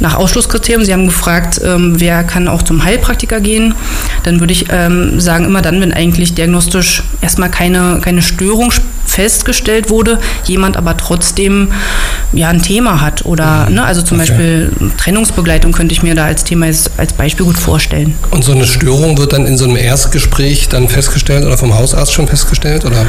nach 0.00 0.14
Ausschlusskriterium, 0.14 0.84
Sie 0.84 0.92
haben 0.92 1.06
gefragt, 1.06 1.60
ähm, 1.64 1.94
wer 1.98 2.24
kann 2.24 2.48
auch 2.48 2.62
zum 2.62 2.84
Heilpraktiker 2.84 3.40
gehen, 3.40 3.74
dann 4.22 4.40
würde 4.40 4.52
ich 4.52 4.66
ähm, 4.70 5.20
sagen, 5.20 5.44
immer 5.44 5.62
dann, 5.62 5.80
wenn 5.80 5.92
eigentlich 5.92 6.34
diagnostisch 6.34 7.02
erstmal 7.20 7.50
keine, 7.50 8.00
keine 8.02 8.22
Störung 8.22 8.72
festgestellt 9.08 9.90
wurde, 9.90 10.18
jemand 10.44 10.76
aber 10.76 10.96
trotzdem 10.96 11.72
ja 12.32 12.48
ein 12.48 12.62
Thema 12.62 13.00
hat 13.00 13.24
oder 13.24 13.66
mhm. 13.68 13.76
ne, 13.76 13.84
also 13.84 14.02
zum 14.02 14.20
okay. 14.20 14.28
Beispiel 14.30 14.72
Trennungsbegleitung 14.98 15.72
könnte 15.72 15.92
ich 15.92 16.02
mir 16.02 16.14
da 16.14 16.24
als 16.24 16.44
Thema 16.44 16.66
als, 16.66 16.90
als 16.96 17.12
Beispiel 17.14 17.46
gut 17.46 17.58
vorstellen. 17.58 18.14
Und 18.30 18.44
so 18.44 18.52
eine 18.52 18.66
Störung 18.66 19.18
wird 19.18 19.32
dann 19.32 19.46
in 19.46 19.56
so 19.56 19.64
einem 19.64 19.76
Erstgespräch 19.76 20.68
dann 20.68 20.88
festgestellt 20.88 21.44
oder 21.44 21.56
vom 21.56 21.74
Hausarzt 21.74 22.12
schon 22.12 22.28
festgestellt 22.28 22.84
oder? 22.84 23.06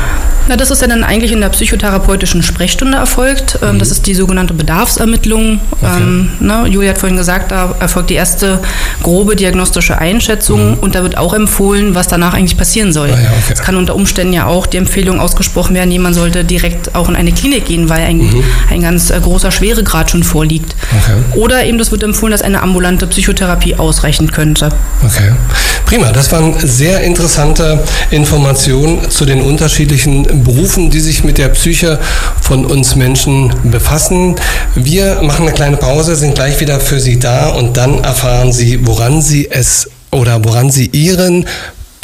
Na, 0.48 0.56
das 0.56 0.72
ist 0.72 0.82
ja 0.82 0.88
dann 0.88 1.04
eigentlich 1.04 1.32
in 1.32 1.42
der 1.42 1.50
psychotherapeutischen 1.50 2.42
Sprechstunde 2.42 2.98
erfolgt. 2.98 3.60
Ähm, 3.62 3.76
mhm. 3.76 3.80
Das 3.80 3.92
ist 3.92 4.08
die 4.08 4.16
sogenannte 4.16 4.56
Bedarfsermittlung. 4.56 5.60
Okay. 5.72 5.86
Ähm, 5.98 6.32
ne, 6.40 6.66
Julia 6.68 6.90
hat 6.90 6.98
vorhin 6.98 7.18
gesagt, 7.18 7.52
da 7.52 7.76
erfolgt 7.80 8.10
die 8.10 8.16
erste 8.16 8.60
grobe 9.04 9.36
diagnostische 9.36 10.00
Einschätzung 10.00 10.72
mhm. 10.72 10.78
und 10.80 10.96
da 10.96 11.04
wird 11.04 11.18
auch 11.18 11.34
empfohlen, 11.34 11.94
was 11.94 12.08
danach 12.08 12.34
eigentlich 12.34 12.58
passieren 12.58 12.94
soll. 12.94 13.10
Ah, 13.12 13.22
ja, 13.22 13.30
okay. 13.30 13.54
Es 13.54 13.62
kann 13.62 13.76
unter 13.76 13.96
Umständen 13.96 14.34
ja 14.34 14.48
auch 14.48 14.66
die 14.66 14.78
Empfehlung 14.78 15.20
ausgesprochen 15.20 15.76
werden, 15.76 15.89
jemand 15.92 16.16
sollte 16.16 16.44
direkt 16.44 16.96
auch 16.96 17.10
in 17.10 17.16
eine 17.16 17.32
Klinik 17.32 17.66
gehen, 17.66 17.90
weil 17.90 18.02
ein, 18.02 18.18
mhm. 18.18 18.44
ein 18.70 18.82
ganz 18.82 19.10
äh, 19.10 19.20
großer 19.20 19.52
Schweregrad 19.52 20.12
schon 20.12 20.24
vorliegt. 20.24 20.76
Okay. 20.92 21.40
Oder 21.40 21.66
eben 21.66 21.78
das 21.78 21.92
wird 21.92 22.04
empfohlen, 22.04 22.32
dass 22.32 22.42
eine 22.42 22.62
ambulante 22.62 23.08
Psychotherapie 23.08 23.76
ausreichen 23.76 24.32
könnte. 24.32 24.70
Okay. 25.04 25.32
Prima, 25.86 26.12
das 26.12 26.32
waren 26.32 26.56
sehr 26.60 27.02
interessante 27.02 27.84
Informationen 28.12 29.10
zu 29.10 29.26
den 29.26 29.42
unterschiedlichen 29.42 30.44
Berufen, 30.44 30.92
die 30.92 31.00
sich 31.00 31.24
mit 31.24 31.38
der 31.38 31.50
Psyche 31.50 32.00
von 32.42 32.66
uns 32.66 32.96
Menschen 32.96 33.52
befassen. 33.64 34.36
Wir 34.76 35.22
machen 35.24 35.48
eine 35.48 35.54
kleine 35.54 35.78
Pause, 35.78 36.16
sind 36.16 36.36
gleich 36.36 36.60
wieder 36.60 36.80
für 36.80 37.00
Sie 37.00 37.18
da 37.18 37.50
und 37.50 37.76
dann 37.76 38.04
erfahren 38.04 38.54
Sie, 38.54 38.86
woran 38.86 39.22
Sie 39.22 39.50
es 39.50 39.90
oder 40.12 40.44
woran 40.44 40.70
Sie 40.70 40.88
Ihren 40.88 41.46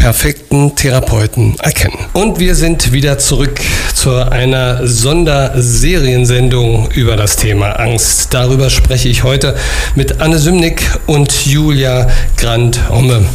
perfekten 0.06 0.76
Therapeuten 0.76 1.56
erkennen. 1.64 1.98
Und 2.14 2.40
wir 2.40 2.54
sind 2.54 2.92
wieder 2.92 3.18
zurück 3.18 3.60
zu 3.96 4.14
einer 4.14 4.86
Sonderseriensendung 4.86 6.92
über 6.92 7.16
das 7.16 7.38
Thema 7.38 7.72
Angst. 7.80 8.28
Darüber 8.30 8.70
spreche 8.70 9.10
ich 9.10 9.24
heute 9.24 9.56
mit 9.96 10.22
Anne 10.22 10.38
Sümnick 10.38 10.84
und 11.08 11.48
Julia 11.48 12.08
Grant-Homme. 12.38 13.26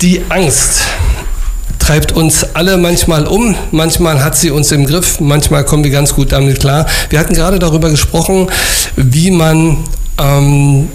Die 0.00 0.22
Angst 0.28 0.82
treibt 1.80 2.12
uns 2.12 2.54
alle 2.54 2.76
manchmal 2.76 3.26
um, 3.26 3.56
manchmal 3.72 4.22
hat 4.22 4.36
sie 4.36 4.52
uns 4.52 4.70
im 4.70 4.86
Griff, 4.86 5.18
manchmal 5.18 5.64
kommen 5.64 5.82
wir 5.82 5.90
ganz 5.90 6.14
gut 6.14 6.30
damit 6.30 6.60
klar. 6.60 6.86
Wir 7.08 7.18
hatten 7.18 7.34
gerade 7.34 7.58
darüber 7.58 7.90
gesprochen, 7.90 8.46
wie 8.94 9.32
man 9.32 9.78
ähm, 10.20 10.88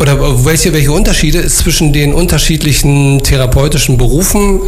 oder 0.00 0.46
welche, 0.46 0.72
welche 0.72 0.90
Unterschiede 0.92 1.40
es 1.40 1.58
zwischen 1.58 1.92
den 1.92 2.14
unterschiedlichen 2.14 3.22
therapeutischen 3.22 3.98
Berufen 3.98 4.60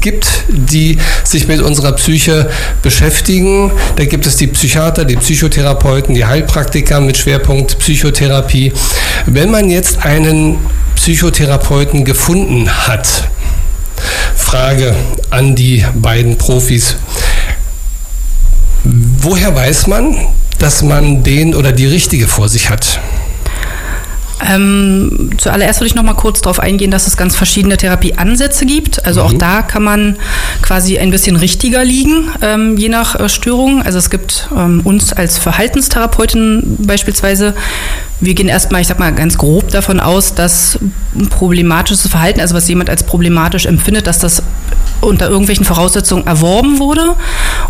gibt, 0.00 0.28
die 0.48 0.96
sich 1.24 1.48
mit 1.48 1.60
unserer 1.60 1.92
Psyche 1.92 2.48
beschäftigen. 2.82 3.72
Da 3.96 4.04
gibt 4.04 4.26
es 4.26 4.36
die 4.36 4.46
Psychiater, 4.46 5.04
die 5.04 5.16
Psychotherapeuten, 5.16 6.14
die 6.14 6.24
Heilpraktiker 6.24 7.00
mit 7.00 7.16
Schwerpunkt 7.16 7.80
Psychotherapie. 7.80 8.72
Wenn 9.26 9.50
man 9.50 9.70
jetzt 9.70 10.04
einen 10.04 10.58
Psychotherapeuten 10.94 12.04
gefunden 12.04 12.70
hat, 12.70 13.28
Frage 14.36 14.94
an 15.30 15.56
die 15.56 15.84
beiden 15.94 16.38
Profis. 16.38 16.94
Woher 18.84 19.52
weiß 19.52 19.88
man, 19.88 20.16
dass 20.60 20.82
man 20.82 21.24
den 21.24 21.56
oder 21.56 21.72
die 21.72 21.86
richtige 21.86 22.28
vor 22.28 22.48
sich 22.48 22.70
hat? 22.70 23.00
Ähm, 24.44 25.30
zuallererst 25.38 25.80
würde 25.80 25.88
ich 25.88 25.94
noch 25.94 26.02
mal 26.02 26.14
kurz 26.14 26.40
darauf 26.42 26.60
eingehen, 26.60 26.90
dass 26.90 27.06
es 27.06 27.16
ganz 27.16 27.36
verschiedene 27.36 27.76
Therapieansätze 27.76 28.66
gibt. 28.66 29.04
Also 29.06 29.20
mhm. 29.20 29.26
auch 29.26 29.32
da 29.34 29.62
kann 29.62 29.82
man 29.82 30.16
quasi 30.62 30.98
ein 30.98 31.10
bisschen 31.10 31.36
richtiger 31.36 31.84
liegen, 31.84 32.28
ähm, 32.42 32.76
je 32.76 32.88
nach 32.88 33.18
äh, 33.18 33.28
Störung. 33.28 33.82
Also 33.82 33.98
es 33.98 34.10
gibt 34.10 34.48
ähm, 34.54 34.82
uns 34.84 35.12
als 35.12 35.38
Verhaltenstherapeutin 35.38 36.76
beispielsweise, 36.78 37.54
wir 38.20 38.34
gehen 38.34 38.48
erstmal, 38.48 38.80
ich 38.80 38.86
sag 38.86 38.98
mal 38.98 39.12
ganz 39.12 39.36
grob 39.36 39.70
davon 39.70 40.00
aus, 40.00 40.34
dass 40.34 40.78
ein 41.14 41.28
problematisches 41.28 42.08
Verhalten, 42.08 42.40
also 42.40 42.54
was 42.54 42.66
jemand 42.68 42.88
als 42.88 43.02
problematisch 43.02 43.66
empfindet, 43.66 44.06
dass 44.06 44.18
das 44.18 44.42
unter 45.02 45.28
irgendwelchen 45.28 45.64
Voraussetzungen 45.66 46.26
erworben 46.26 46.78
wurde. 46.78 47.14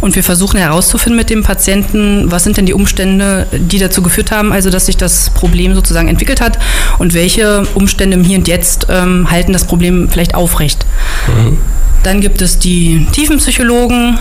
Und 0.00 0.14
wir 0.14 0.22
versuchen 0.22 0.58
herauszufinden 0.58 1.16
mit 1.16 1.30
dem 1.30 1.42
Patienten, 1.42 2.30
was 2.30 2.44
sind 2.44 2.56
denn 2.56 2.66
die 2.66 2.74
Umstände, 2.74 3.46
die 3.52 3.78
dazu 3.78 4.02
geführt 4.02 4.30
haben, 4.30 4.52
also 4.52 4.70
dass 4.70 4.86
sich 4.86 4.96
das 4.96 5.30
Problem 5.30 5.74
sozusagen 5.74 6.08
entwickelt 6.08 6.40
hat 6.40 6.58
und 6.98 7.14
welche 7.14 7.64
Umstände 7.74 8.16
im 8.16 8.22
Hier 8.22 8.38
und 8.38 8.46
Jetzt 8.46 8.86
ähm, 8.88 9.28
halten 9.30 9.52
das 9.52 9.64
Problem 9.64 10.08
vielleicht 10.10 10.34
aufrecht. 10.34 10.86
Mhm. 11.26 11.58
Dann 12.04 12.20
gibt 12.20 12.40
es 12.40 12.60
die 12.60 13.04
Tiefenpsychologen, 13.10 14.18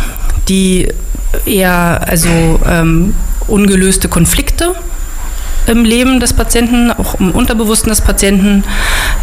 die 0.49 0.87
eher 1.45 2.01
also 2.07 2.59
ähm, 2.67 3.13
ungelöste 3.47 4.07
Konflikte 4.07 4.73
im 5.67 5.85
Leben 5.85 6.19
des 6.19 6.33
Patienten, 6.33 6.91
auch 6.91 7.19
im 7.19 7.31
Unterbewussten 7.31 7.89
des 7.89 8.01
Patienten 8.01 8.63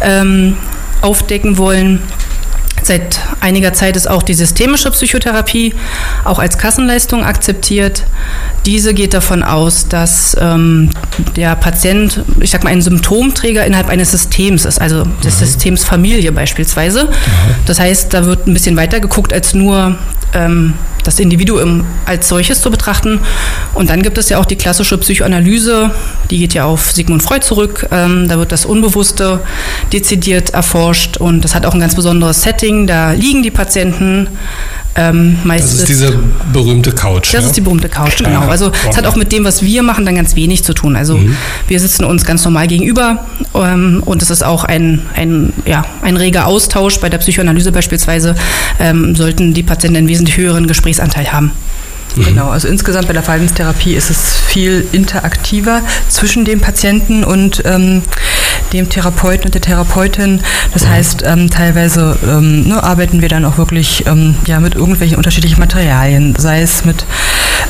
ähm, 0.01 0.57
aufdecken 1.01 1.57
wollen. 1.57 2.01
Seit 2.83 3.21
einiger 3.39 3.71
Zeit 3.71 3.95
ist 3.95 4.09
auch 4.09 4.23
die 4.23 4.33
systemische 4.33 4.91
Psychotherapie 4.91 5.73
auch 6.25 6.37
als 6.37 6.57
Kassenleistung 6.57 7.23
akzeptiert. 7.23 8.03
Diese 8.65 8.93
geht 8.93 9.13
davon 9.13 9.41
aus, 9.41 9.87
dass 9.87 10.35
ähm, 10.39 10.89
der 11.35 11.55
Patient, 11.55 12.23
ich 12.39 12.51
sag 12.51 12.63
mal, 12.63 12.71
ein 12.71 12.81
Symptomträger 12.81 13.65
innerhalb 13.65 13.89
eines 13.89 14.11
Systems 14.11 14.65
ist, 14.65 14.79
also 14.79 15.03
des 15.23 15.39
mhm. 15.39 15.45
Systems 15.45 15.83
Familie 15.83 16.31
beispielsweise. 16.31 17.05
Mhm. 17.05 17.09
Das 17.65 17.79
heißt, 17.79 18.13
da 18.13 18.25
wird 18.25 18.47
ein 18.47 18.53
bisschen 18.53 18.77
weiter 18.77 18.99
geguckt 18.99 19.33
als 19.33 19.53
nur 19.53 19.97
ähm, 20.33 20.73
das 21.03 21.19
Individuum 21.19 21.85
als 22.05 22.29
solches 22.29 22.61
zu 22.61 22.71
betrachten. 22.71 23.19
Und 23.73 23.89
dann 23.89 24.01
gibt 24.01 24.17
es 24.17 24.29
ja 24.29 24.39
auch 24.39 24.45
die 24.45 24.55
klassische 24.55 24.97
Psychoanalyse, 24.97 25.91
die 26.29 26.39
geht 26.39 26.53
ja 26.53 26.65
auf 26.65 26.91
Sigmund 26.91 27.21
Freud 27.21 27.45
zurück. 27.45 27.87
Ähm, 27.91 28.27
da 28.27 28.37
wird 28.37 28.51
das 28.51 28.65
Unbewusste 28.65 29.41
dezidiert 29.91 30.51
erforscht 30.51 31.17
und 31.17 31.43
das 31.43 31.55
hat 31.55 31.65
auch 31.65 31.73
ein 31.73 31.79
ganz 31.79 31.95
besonderes 31.95 32.41
Setting. 32.41 32.87
Da 32.87 33.11
liegen 33.11 33.43
die 33.43 33.51
Patienten 33.51 34.27
ähm, 34.95 35.37
das 35.45 35.73
ist 35.73 35.89
diese 35.89 36.13
berühmte 36.51 36.91
Couch. 36.91 37.33
Das 37.33 37.41
ja? 37.41 37.47
ist 37.47 37.57
die 37.57 37.61
berühmte 37.61 37.89
Couch, 37.89 38.17
genau. 38.17 38.47
Also 38.47 38.71
es 38.89 38.95
hat 38.95 39.05
auch 39.05 39.15
mit 39.15 39.31
dem, 39.31 39.43
was 39.43 39.63
wir 39.63 39.81
machen, 39.81 40.05
dann 40.05 40.15
ganz 40.15 40.35
wenig 40.35 40.63
zu 40.63 40.73
tun. 40.73 40.95
Also 40.95 41.17
mhm. 41.17 41.35
wir 41.67 41.79
sitzen 41.79 42.03
uns 42.03 42.25
ganz 42.25 42.43
normal 42.45 42.67
gegenüber 42.67 43.25
ähm, 43.55 44.03
und 44.05 44.21
es 44.21 44.29
ist 44.29 44.43
auch 44.43 44.63
ein, 44.63 45.01
ein, 45.15 45.53
ja, 45.65 45.83
ein 46.01 46.17
reger 46.17 46.45
Austausch. 46.45 46.99
Bei 46.99 47.09
der 47.09 47.17
Psychoanalyse 47.17 47.71
beispielsweise 47.71 48.35
ähm, 48.79 49.15
sollten 49.15 49.53
die 49.53 49.63
Patienten 49.63 49.97
einen 49.97 50.07
wesentlich 50.07 50.37
höheren 50.37 50.67
Gesprächsanteil 50.67 51.31
haben. 51.31 51.51
Mhm. 52.15 52.25
Genau, 52.25 52.49
also 52.49 52.67
insgesamt 52.67 53.07
bei 53.07 53.13
der 53.13 53.23
Verhaltenstherapie 53.23 53.95
ist 53.95 54.09
es 54.09 54.35
viel 54.35 54.85
interaktiver 54.91 55.81
zwischen 56.09 56.45
dem 56.45 56.61
Patienten 56.61 57.23
und 57.23 57.63
ähm, 57.65 58.03
dem 58.73 58.89
Therapeuten 58.89 59.45
und 59.45 59.53
der 59.53 59.61
Therapeutin. 59.61 60.41
Das 60.73 60.87
heißt, 60.87 61.23
ähm, 61.25 61.49
teilweise 61.49 62.17
ähm, 62.23 62.67
ne, 62.67 62.83
arbeiten 62.83 63.21
wir 63.21 63.29
dann 63.29 63.45
auch 63.45 63.57
wirklich 63.57 64.05
ähm, 64.07 64.35
ja, 64.45 64.59
mit 64.59 64.75
irgendwelchen 64.75 65.17
unterschiedlichen 65.17 65.59
Materialien, 65.59 66.35
sei 66.37 66.61
es 66.61 66.83
mit 66.83 67.05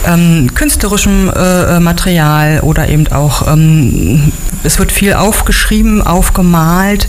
ähm, 0.08 0.50
künstlerischem 0.54 1.30
äh, 1.30 1.80
Material 1.80 2.62
oder 2.62 2.88
eben 2.90 3.08
auch, 3.12 3.48
ähm, 3.48 4.32
es 4.64 4.80
wird 4.80 4.92
viel 4.92 5.14
aufgeschrieben, 5.14 6.02
aufgemalt. 6.02 7.08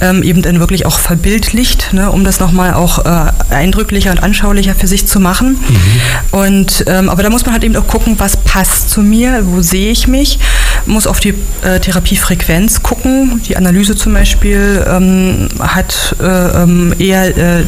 Ähm, 0.00 0.22
eben 0.22 0.42
dann 0.42 0.60
wirklich 0.60 0.86
auch 0.86 0.98
verbildlicht, 0.98 1.92
ne, 1.92 2.10
um 2.10 2.24
das 2.24 2.40
nochmal 2.40 2.74
auch 2.74 3.04
äh, 3.04 3.32
eindrücklicher 3.50 4.10
und 4.10 4.22
anschaulicher 4.22 4.74
für 4.74 4.86
sich 4.86 5.06
zu 5.06 5.20
machen. 5.20 5.58
Mhm. 5.68 6.38
Und 6.38 6.84
ähm, 6.86 7.08
aber 7.08 7.22
da 7.22 7.30
muss 7.30 7.44
man 7.44 7.52
halt 7.52 7.64
eben 7.64 7.76
auch 7.76 7.86
gucken, 7.86 8.16
was 8.18 8.36
passt 8.36 8.90
zu 8.90 9.02
mir, 9.02 9.42
wo 9.44 9.62
sehe 9.62 9.90
ich 9.90 10.08
mich, 10.08 10.38
muss 10.86 11.06
auf 11.06 11.20
die 11.20 11.34
äh, 11.62 11.80
Therapiefrequenz 11.80 12.82
gucken. 12.82 13.42
Die 13.46 13.56
Analyse 13.56 13.96
zum 13.96 14.14
Beispiel 14.14 14.84
ähm, 14.88 15.48
hat 15.60 16.16
äh, 16.20 16.24
ähm, 16.26 16.94
eher 16.98 17.36
äh, 17.36 17.64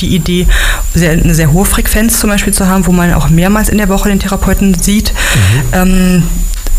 die 0.00 0.14
Idee, 0.14 0.46
sehr, 0.94 1.12
eine 1.12 1.34
sehr 1.34 1.52
hohe 1.52 1.64
Frequenz 1.64 2.20
zum 2.20 2.30
Beispiel 2.30 2.52
zu 2.52 2.66
haben, 2.66 2.86
wo 2.86 2.92
man 2.92 3.12
auch 3.14 3.28
mehrmals 3.28 3.68
in 3.68 3.78
der 3.78 3.88
Woche 3.88 4.08
den 4.08 4.20
Therapeuten 4.20 4.74
sieht. 4.80 5.12
Mhm. 5.74 6.22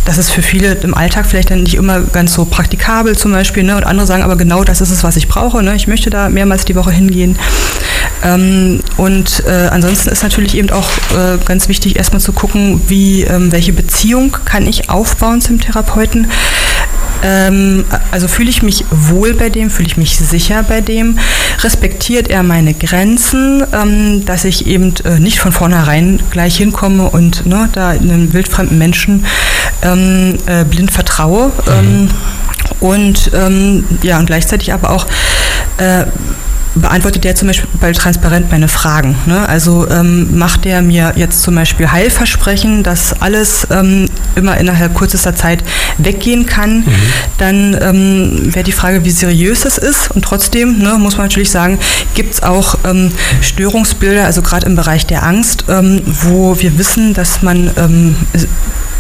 Das 0.06 0.18
ist 0.18 0.32
für 0.32 0.42
viele 0.42 0.74
im 0.76 0.94
Alltag 0.94 1.26
vielleicht 1.26 1.50
dann 1.50 1.64
nicht 1.64 1.76
immer 1.76 2.02
ganz 2.02 2.34
so 2.34 2.46
praktikabel 2.46 3.18
zum 3.18 3.32
Beispiel. 3.32 3.64
Ne? 3.64 3.78
Und 3.78 3.86
andere 3.86 4.06
sagen 4.06 4.24
aber 4.24 4.36
genau, 4.36 4.64
das 4.64 4.82
ist 4.82 4.92
es, 4.92 5.04
was 5.04 5.16
ich 5.16 5.28
brauche. 5.28 5.64
Ne? 5.64 5.76
Ich 5.76 5.88
möchte 5.88 6.10
da 6.10 6.30
mehrmals 6.30 6.66
die 6.66 6.76
Woche 6.76 6.92
hingehen. 6.92 7.38
Ähm, 8.24 8.82
und 8.98 9.44
äh, 9.46 9.68
ansonsten 9.72 10.10
ist 10.10 10.24
natürlich 10.24 10.56
eben 10.56 10.70
auch 10.72 10.90
äh, 11.16 11.38
ganz 11.46 11.68
wichtig, 11.68 11.96
erstmal 11.96 12.22
zu 12.22 12.34
gucken, 12.34 12.82
wie, 12.88 13.24
ähm, 13.24 13.52
welche 13.52 13.74
Beziehung 13.74 14.38
kann 14.46 14.68
ich 14.68 14.90
aufbauen 14.90 15.42
zum 15.42 15.60
Therapeuten. 15.60 16.28
Ähm, 17.24 17.86
also 18.12 18.28
fühle 18.28 18.50
ich 18.50 18.62
mich 18.62 18.86
wohl 18.92 19.34
bei 19.34 19.50
dem, 19.50 19.70
fühle 19.70 19.88
ich 19.88 19.98
mich 19.98 20.18
sicher 20.18 20.64
bei 20.64 20.82
dem, 20.82 21.18
respektiert 21.64 22.30
er 22.30 22.44
meine 22.44 22.74
Grenzen, 22.74 23.64
ähm, 23.74 24.26
dass 24.26 24.44
ich 24.44 24.68
eben 24.68 24.94
äh, 25.06 25.20
nicht 25.20 25.40
von 25.40 25.54
vornherein 25.54 26.22
gleich 26.32 26.58
hinkomme 26.58 27.10
und 27.10 27.46
ne, 27.46 27.70
da 27.72 27.90
einem 27.90 28.34
wildfremden 28.34 28.78
Menschen 28.78 29.26
ähm, 29.82 30.38
äh, 30.46 30.66
blind 30.66 30.92
vertraue. 30.92 31.52
Mhm. 31.66 32.10
und 32.80 33.32
ähm, 33.34 33.86
ja, 34.02 34.20
und 34.20 34.26
gleichzeitig 34.26 34.74
aber 34.74 34.90
auch 34.90 35.08
äh, 35.78 36.06
beantwortet 36.76 37.24
der 37.24 37.36
zum 37.36 37.48
Beispiel 37.48 37.68
transparent 37.94 38.52
meine 38.52 38.68
Fragen. 38.68 39.16
Ne? 39.26 39.48
Also 39.48 39.88
ähm, 39.90 40.38
macht 40.38 40.66
der 40.66 40.82
mir 40.82 41.14
jetzt 41.16 41.42
zum 41.44 41.56
Beispiel 41.56 41.92
Heilversprechen, 41.92 42.84
dass 42.84 43.22
alles 43.22 43.68
ähm, 43.70 44.08
immer 44.36 44.58
innerhalb 44.58 44.96
kürzester 44.96 45.36
Zeit 45.36 45.64
weggehen 45.98 46.46
kann, 46.46 46.80
mhm. 46.80 46.86
dann 47.38 47.78
ähm, 47.82 48.56
wäre 48.56 48.64
die 48.64 48.72
Frage, 48.72 49.06
wie 49.06 49.12
seriös 49.12 49.62
das 49.62 49.78
ist. 49.78 50.12
Und 50.12 50.24
trotzdem 50.26 50.80
ne, 50.80 50.98
muss 50.98 51.18
man 51.18 51.28
natürlich 51.28 51.52
sagen, 51.52 51.80
gibt 52.16 52.34
es 52.34 52.44
auch 52.44 52.76
ähm, 52.86 53.12
Störungsbilder, 53.42 54.26
also 54.26 54.42
gerade 54.42 54.66
im 54.66 54.76
Bereich 54.76 55.06
der 55.06 55.24
Angst, 55.24 55.66
ähm, 55.70 56.02
wo 56.06 56.60
wir 56.60 56.78
wissen, 56.78 57.14
dass 57.14 57.42
man 57.42 57.70
ähm, 57.78 58.16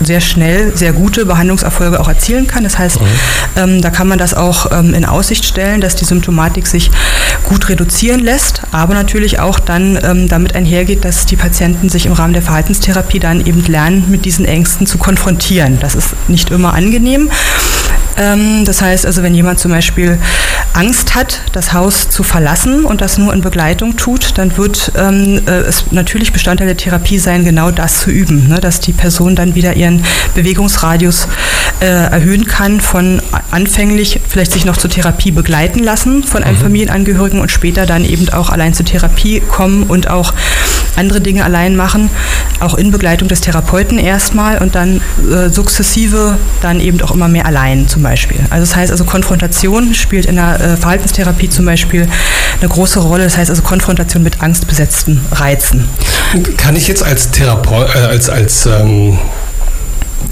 sehr 0.06 0.22
schnell 0.22 0.76
sehr 0.76 0.94
gute 0.94 1.26
Behandlungserfolge 1.26 2.00
auch 2.00 2.08
erzielen 2.08 2.48
kann. 2.48 2.64
Das 2.64 2.78
heißt, 2.78 3.02
mhm. 3.02 3.08
ähm, 3.56 3.82
da 3.82 3.90
kann 3.90 4.08
man 4.08 4.18
das 4.18 4.34
auch 4.34 4.72
ähm, 4.72 4.94
in 4.94 5.06
Aussicht 5.06 5.46
stellen, 5.46 5.82
dass 5.82 5.96
die 5.96 6.06
Symptomatik 6.06 6.68
sich 6.68 6.92
gut 7.44 7.70
reduzieren 7.70 8.20
lässt, 8.20 8.62
aber 8.72 8.94
natürlich 8.94 9.40
auch 9.40 9.60
dann 9.60 10.00
ähm, 10.04 10.28
damit 10.28 10.56
einhergeht, 10.56 11.06
dass 11.06 11.26
die 11.26 11.36
Patienten 11.36 11.90
sich 11.90 12.06
im 12.06 12.14
Rahmen 12.14 12.34
der 12.34 12.42
Verhaltenstherapie 12.42 13.20
dann 13.20 13.46
eben 13.46 13.64
lernen, 13.66 14.06
mit 14.10 14.26
diesen 14.26 14.46
Ängsten 14.46 14.88
zu 14.88 14.98
konfrontieren. 14.98 15.80
Das 15.80 15.96
ist 15.96 16.16
nicht 16.28 16.52
immer 16.52 16.74
angenehm. 16.74 17.30
Ähm, 18.18 18.66
das 18.66 18.82
heißt 18.82 19.06
also, 19.06 19.24
wenn 19.24 19.34
jemand 19.34 19.60
zum 19.60 19.72
Beispiel 19.72 20.20
Angst 20.74 21.16
hat, 21.16 21.42
das 21.52 21.74
Haus 21.74 22.10
zu 22.10 22.24
verlassen 22.24 22.86
und 22.86 23.02
das 23.02 23.18
nur 23.18 23.34
in 23.34 23.42
Begleitung 23.42 23.96
tut, 23.96 24.38
dann 24.38 24.56
wird 24.58 24.92
ähm, 24.98 25.42
äh, 25.48 25.52
es 25.52 25.92
natürlich 25.92 26.34
Bestandteil 26.34 26.68
der 26.68 26.78
Therapie 26.78 27.20
sein, 27.20 27.44
genau 27.44 27.72
das 27.72 28.02
zu 28.02 28.12
üben, 28.12 28.48
ne? 28.48 28.60
dass 28.60 28.80
die 28.80 28.94
Person 28.94 29.36
dann 29.36 29.56
wieder 29.56 29.76
ihren 29.76 30.04
Bewegungsradius 30.36 31.28
äh, 31.80 31.86
erhöhen 31.86 32.46
kann 32.46 32.82
von 32.82 33.22
anfänglich 33.52 34.20
vielleicht 34.28 34.52
sich 34.52 34.66
noch 34.66 34.78
zur 34.78 34.90
Therapie 34.90 35.32
begleiten 35.32 35.80
lassen 35.80 36.24
von 36.24 36.44
einem 36.44 36.58
mhm. 36.58 36.62
Familienangehörigen 36.62 37.40
und 37.40 37.52
später 37.52 37.86
dann 37.86 38.06
eben 38.06 38.30
auch 38.30 38.50
allein 38.50 38.74
zur 38.74 38.86
Therapie 38.86 39.42
kommen 39.42 39.84
und 39.84 40.10
auch 40.10 40.34
andere 40.96 41.22
Dinge 41.22 41.44
allein 41.44 41.76
machen, 41.76 42.10
auch 42.60 42.76
in 42.76 42.92
Begleitung 42.92 43.28
des 43.28 43.42
Therapeuten 43.42 43.98
erstmal 43.98 44.60
und 44.60 44.76
dann 44.76 45.02
äh, 45.32 45.50
sukzessive 45.50 46.38
dann 46.62 46.80
eben 46.80 47.02
auch 47.02 47.12
immer 47.12 47.28
mehr 47.28 47.46
allein 47.46 47.88
zum 47.88 48.04
Beispiel. 48.04 48.40
Also 48.50 48.62
das 48.62 48.76
heißt 48.76 48.92
also 48.92 49.04
Konfrontation 49.06 49.94
spielt 49.94 50.26
in 50.26 50.36
der 50.36 50.60
äh, 50.60 50.78
Verhaltenstherapie 50.78 51.50
zum 51.50 51.66
Beispiel 51.66 52.08
eine 52.60 52.70
große 52.70 53.00
Rolle. 53.00 53.24
Das 53.24 53.38
heißt 53.38 53.50
also 53.50 53.62
Konfrontation 53.62 54.24
mit 54.24 54.42
angstbesetzten 54.42 55.22
Reizen. 55.32 55.88
Kann 56.58 56.76
ich 56.76 56.88
jetzt 56.88 57.04
als 57.04 57.32
Therapeut, 57.32 57.96
äh, 57.96 58.00
als, 58.00 58.30
als 58.30 58.66
ähm 58.66 59.18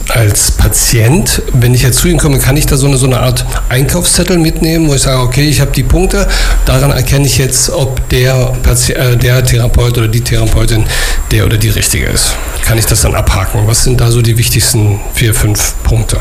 als 0.09 0.51
Patient, 0.51 1.41
wenn 1.53 1.73
ich 1.73 1.83
jetzt 1.83 1.99
zu 1.99 2.07
Ihnen 2.07 2.19
komme, 2.19 2.37
kann 2.39 2.57
ich 2.57 2.65
da 2.65 2.77
so 2.77 2.87
eine, 2.87 2.97
so 2.97 3.05
eine 3.05 3.19
Art 3.19 3.45
Einkaufszettel 3.69 4.37
mitnehmen, 4.37 4.89
wo 4.89 4.93
ich 4.93 5.01
sage, 5.01 5.21
okay, 5.21 5.47
ich 5.47 5.61
habe 5.61 5.71
die 5.71 5.83
Punkte, 5.83 6.27
daran 6.65 6.91
erkenne 6.91 7.25
ich 7.25 7.37
jetzt, 7.37 7.69
ob 7.69 8.09
der, 8.09 8.53
Patient, 8.63 8.99
äh, 8.99 9.17
der 9.17 9.43
Therapeut 9.43 9.97
oder 9.97 10.07
die 10.07 10.21
Therapeutin 10.21 10.83
der 11.31 11.45
oder 11.45 11.57
die 11.57 11.69
richtige 11.69 12.07
ist. 12.07 12.35
Kann 12.65 12.77
ich 12.77 12.85
das 12.85 13.01
dann 13.01 13.15
abhaken? 13.15 13.61
Was 13.65 13.83
sind 13.83 14.01
da 14.01 14.11
so 14.11 14.21
die 14.21 14.37
wichtigsten 14.37 14.99
vier, 15.13 15.33
fünf 15.33 15.75
Punkte? 15.83 16.19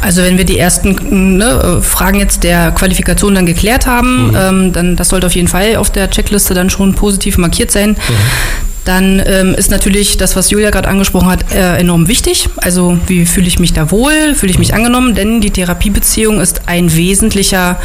Also 0.00 0.22
wenn 0.22 0.38
wir 0.38 0.44
die 0.44 0.58
ersten 0.58 1.38
ne, 1.38 1.80
Fragen 1.82 2.18
jetzt 2.18 2.44
der 2.44 2.70
Qualifikation 2.70 3.34
dann 3.34 3.46
geklärt 3.46 3.86
haben, 3.86 4.28
mhm. 4.28 4.36
ähm, 4.36 4.72
dann 4.72 4.96
das 4.96 5.08
sollte 5.08 5.26
auf 5.26 5.34
jeden 5.34 5.48
Fall 5.48 5.76
auf 5.76 5.90
der 5.90 6.10
Checkliste 6.10 6.54
dann 6.54 6.70
schon 6.70 6.94
positiv 6.94 7.38
markiert 7.38 7.70
sein. 7.70 7.90
Mhm. 7.90 8.65
Dann 8.86 9.20
ähm, 9.26 9.54
ist 9.54 9.70
natürlich 9.70 10.16
das, 10.16 10.36
was 10.36 10.50
Julia 10.50 10.70
gerade 10.70 10.88
angesprochen 10.88 11.28
hat, 11.28 11.52
äh, 11.52 11.76
enorm 11.76 12.06
wichtig. 12.06 12.48
Also 12.58 12.98
wie 13.08 13.26
fühle 13.26 13.48
ich 13.48 13.58
mich 13.58 13.72
da 13.72 13.90
wohl, 13.90 14.34
fühle 14.34 14.50
ich 14.52 14.60
mich 14.60 14.74
angenommen, 14.74 15.14
denn 15.16 15.40
die 15.40 15.50
Therapiebeziehung 15.50 16.40
ist 16.40 16.68
ein 16.68 16.94
wesentlicher 16.94 17.78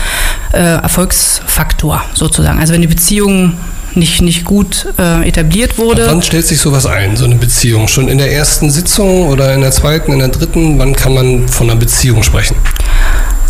äh, 0.53 0.57
Erfolgsfaktor 0.57 2.03
sozusagen. 2.13 2.59
Also 2.59 2.73
wenn 2.73 2.81
die 2.81 2.87
Beziehung 2.87 3.53
nicht, 3.95 4.21
nicht 4.21 4.45
gut 4.45 4.87
äh, 4.97 5.27
etabliert 5.27 5.77
wurde. 5.77 6.03
Ab 6.03 6.11
wann 6.11 6.21
stellt 6.21 6.45
sich 6.45 6.59
sowas 6.59 6.85
ein, 6.85 7.17
so 7.17 7.25
eine 7.25 7.35
Beziehung? 7.35 7.87
Schon 7.87 8.07
in 8.07 8.19
der 8.19 8.31
ersten 8.31 8.69
Sitzung 8.69 9.27
oder 9.27 9.53
in 9.53 9.61
der 9.61 9.71
zweiten, 9.71 10.13
in 10.13 10.19
der 10.19 10.29
dritten? 10.29 10.77
Wann 10.79 10.95
kann 10.95 11.13
man 11.13 11.47
von 11.49 11.69
einer 11.69 11.79
Beziehung 11.79 12.23
sprechen? 12.23 12.55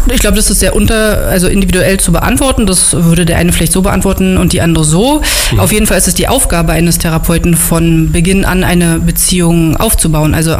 Ich 0.07 0.19
glaube, 0.19 0.35
das 0.35 0.49
ist 0.49 0.59
sehr 0.59 0.75
unter, 0.75 1.27
also 1.27 1.47
individuell 1.47 1.99
zu 1.99 2.11
beantworten. 2.11 2.65
Das 2.65 2.93
würde 2.93 3.25
der 3.25 3.37
eine 3.37 3.53
vielleicht 3.53 3.71
so 3.71 3.81
beantworten 3.81 4.37
und 4.37 4.53
die 4.53 4.61
andere 4.61 4.83
so. 4.83 5.21
Mhm. 5.51 5.59
Auf 5.59 5.71
jeden 5.71 5.85
Fall 5.85 5.97
ist 5.97 6.07
es 6.07 6.15
die 6.15 6.27
Aufgabe 6.27 6.71
eines 6.71 6.97
Therapeuten, 6.97 7.55
von 7.55 8.11
Beginn 8.11 8.45
an 8.45 8.63
eine 8.63 8.99
Beziehung 8.99 9.77
aufzubauen. 9.77 10.33
Also 10.33 10.57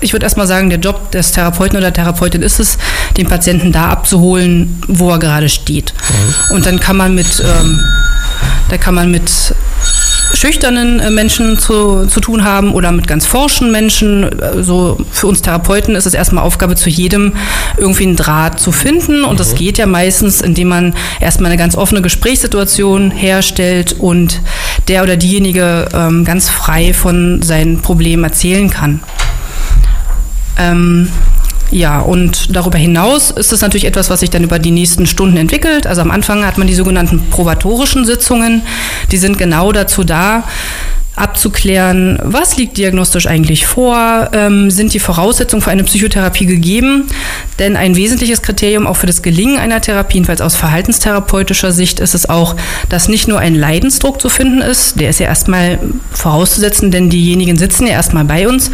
ich 0.00 0.12
würde 0.12 0.24
erstmal 0.24 0.46
sagen, 0.46 0.70
der 0.70 0.80
Job 0.80 1.10
des 1.12 1.32
Therapeuten 1.32 1.78
oder 1.78 1.92
Therapeutin 1.92 2.42
ist 2.42 2.58
es, 2.58 2.78
den 3.16 3.28
Patienten 3.28 3.72
da 3.72 3.88
abzuholen, 3.88 4.82
wo 4.88 5.10
er 5.10 5.18
gerade 5.18 5.48
steht. 5.48 5.92
Mhm. 6.08 6.56
Und 6.56 6.66
dann 6.66 6.80
kann 6.80 6.96
man 6.96 7.14
mit, 7.14 7.40
ähm, 7.40 7.80
da 8.68 8.78
kann 8.78 8.94
man 8.94 9.10
mit 9.10 9.30
schüchternen 10.36 11.00
äh, 11.00 11.10
Menschen 11.10 11.58
zu, 11.58 12.06
zu 12.06 12.20
tun 12.20 12.44
haben 12.44 12.72
oder 12.72 12.92
mit 12.92 13.08
ganz 13.08 13.26
forschen 13.26 13.72
Menschen. 13.72 14.28
So 14.60 14.98
für 15.10 15.26
uns 15.26 15.42
Therapeuten 15.42 15.94
ist 15.94 16.06
es 16.06 16.14
erstmal 16.14 16.44
Aufgabe 16.44 16.76
zu 16.76 16.88
jedem, 16.90 17.32
irgendwie 17.76 18.04
einen 18.04 18.16
Draht 18.16 18.60
zu 18.60 18.72
finden. 18.72 19.24
Und 19.24 19.40
das 19.40 19.52
mhm. 19.52 19.56
geht 19.56 19.78
ja 19.78 19.86
meistens, 19.86 20.40
indem 20.40 20.68
man 20.68 20.94
erstmal 21.20 21.50
eine 21.50 21.58
ganz 21.58 21.76
offene 21.76 22.02
Gesprächssituation 22.02 23.10
herstellt 23.10 23.96
und 23.98 24.40
der 24.88 25.02
oder 25.02 25.16
diejenige 25.16 25.88
ähm, 25.92 26.24
ganz 26.24 26.48
frei 26.48 26.92
von 26.92 27.42
seinen 27.42 27.80
Problemen 27.82 28.24
erzählen 28.24 28.70
kann. 28.70 29.00
Ähm, 30.58 31.08
ja, 31.70 32.00
und 32.00 32.54
darüber 32.54 32.78
hinaus 32.78 33.30
ist 33.30 33.52
es 33.52 33.60
natürlich 33.60 33.86
etwas, 33.86 34.08
was 34.10 34.20
sich 34.20 34.30
dann 34.30 34.44
über 34.44 34.58
die 34.58 34.70
nächsten 34.70 35.06
Stunden 35.06 35.36
entwickelt. 35.36 35.86
Also 35.86 36.00
am 36.00 36.10
Anfang 36.10 36.44
hat 36.46 36.58
man 36.58 36.66
die 36.66 36.74
sogenannten 36.74 37.28
probatorischen 37.30 38.04
Sitzungen. 38.04 38.62
Die 39.10 39.18
sind 39.18 39.38
genau 39.38 39.72
dazu 39.72 40.04
da, 40.04 40.44
abzuklären, 41.16 42.18
was 42.22 42.58
liegt 42.58 42.76
diagnostisch 42.76 43.26
eigentlich 43.26 43.66
vor, 43.66 44.28
ähm, 44.32 44.70
sind 44.70 44.92
die 44.92 44.98
Voraussetzungen 44.98 45.62
für 45.62 45.70
eine 45.70 45.82
Psychotherapie 45.84 46.44
gegeben. 46.44 47.06
Denn 47.58 47.74
ein 47.76 47.96
wesentliches 47.96 48.42
Kriterium 48.42 48.86
auch 48.86 48.96
für 48.96 49.06
das 49.06 49.22
Gelingen 49.22 49.58
einer 49.58 49.80
Therapie, 49.80 50.16
jedenfalls 50.16 50.42
aus 50.42 50.56
verhaltenstherapeutischer 50.56 51.72
Sicht, 51.72 52.00
ist 52.00 52.14
es 52.14 52.28
auch, 52.28 52.54
dass 52.90 53.08
nicht 53.08 53.28
nur 53.28 53.38
ein 53.38 53.54
Leidensdruck 53.54 54.20
zu 54.20 54.28
finden 54.28 54.60
ist, 54.60 55.00
der 55.00 55.08
ist 55.08 55.18
ja 55.18 55.26
erstmal 55.26 55.78
vorauszusetzen, 56.12 56.90
denn 56.90 57.08
diejenigen 57.08 57.56
sitzen 57.56 57.86
ja 57.86 57.94
erstmal 57.94 58.24
bei 58.24 58.46
uns. 58.46 58.70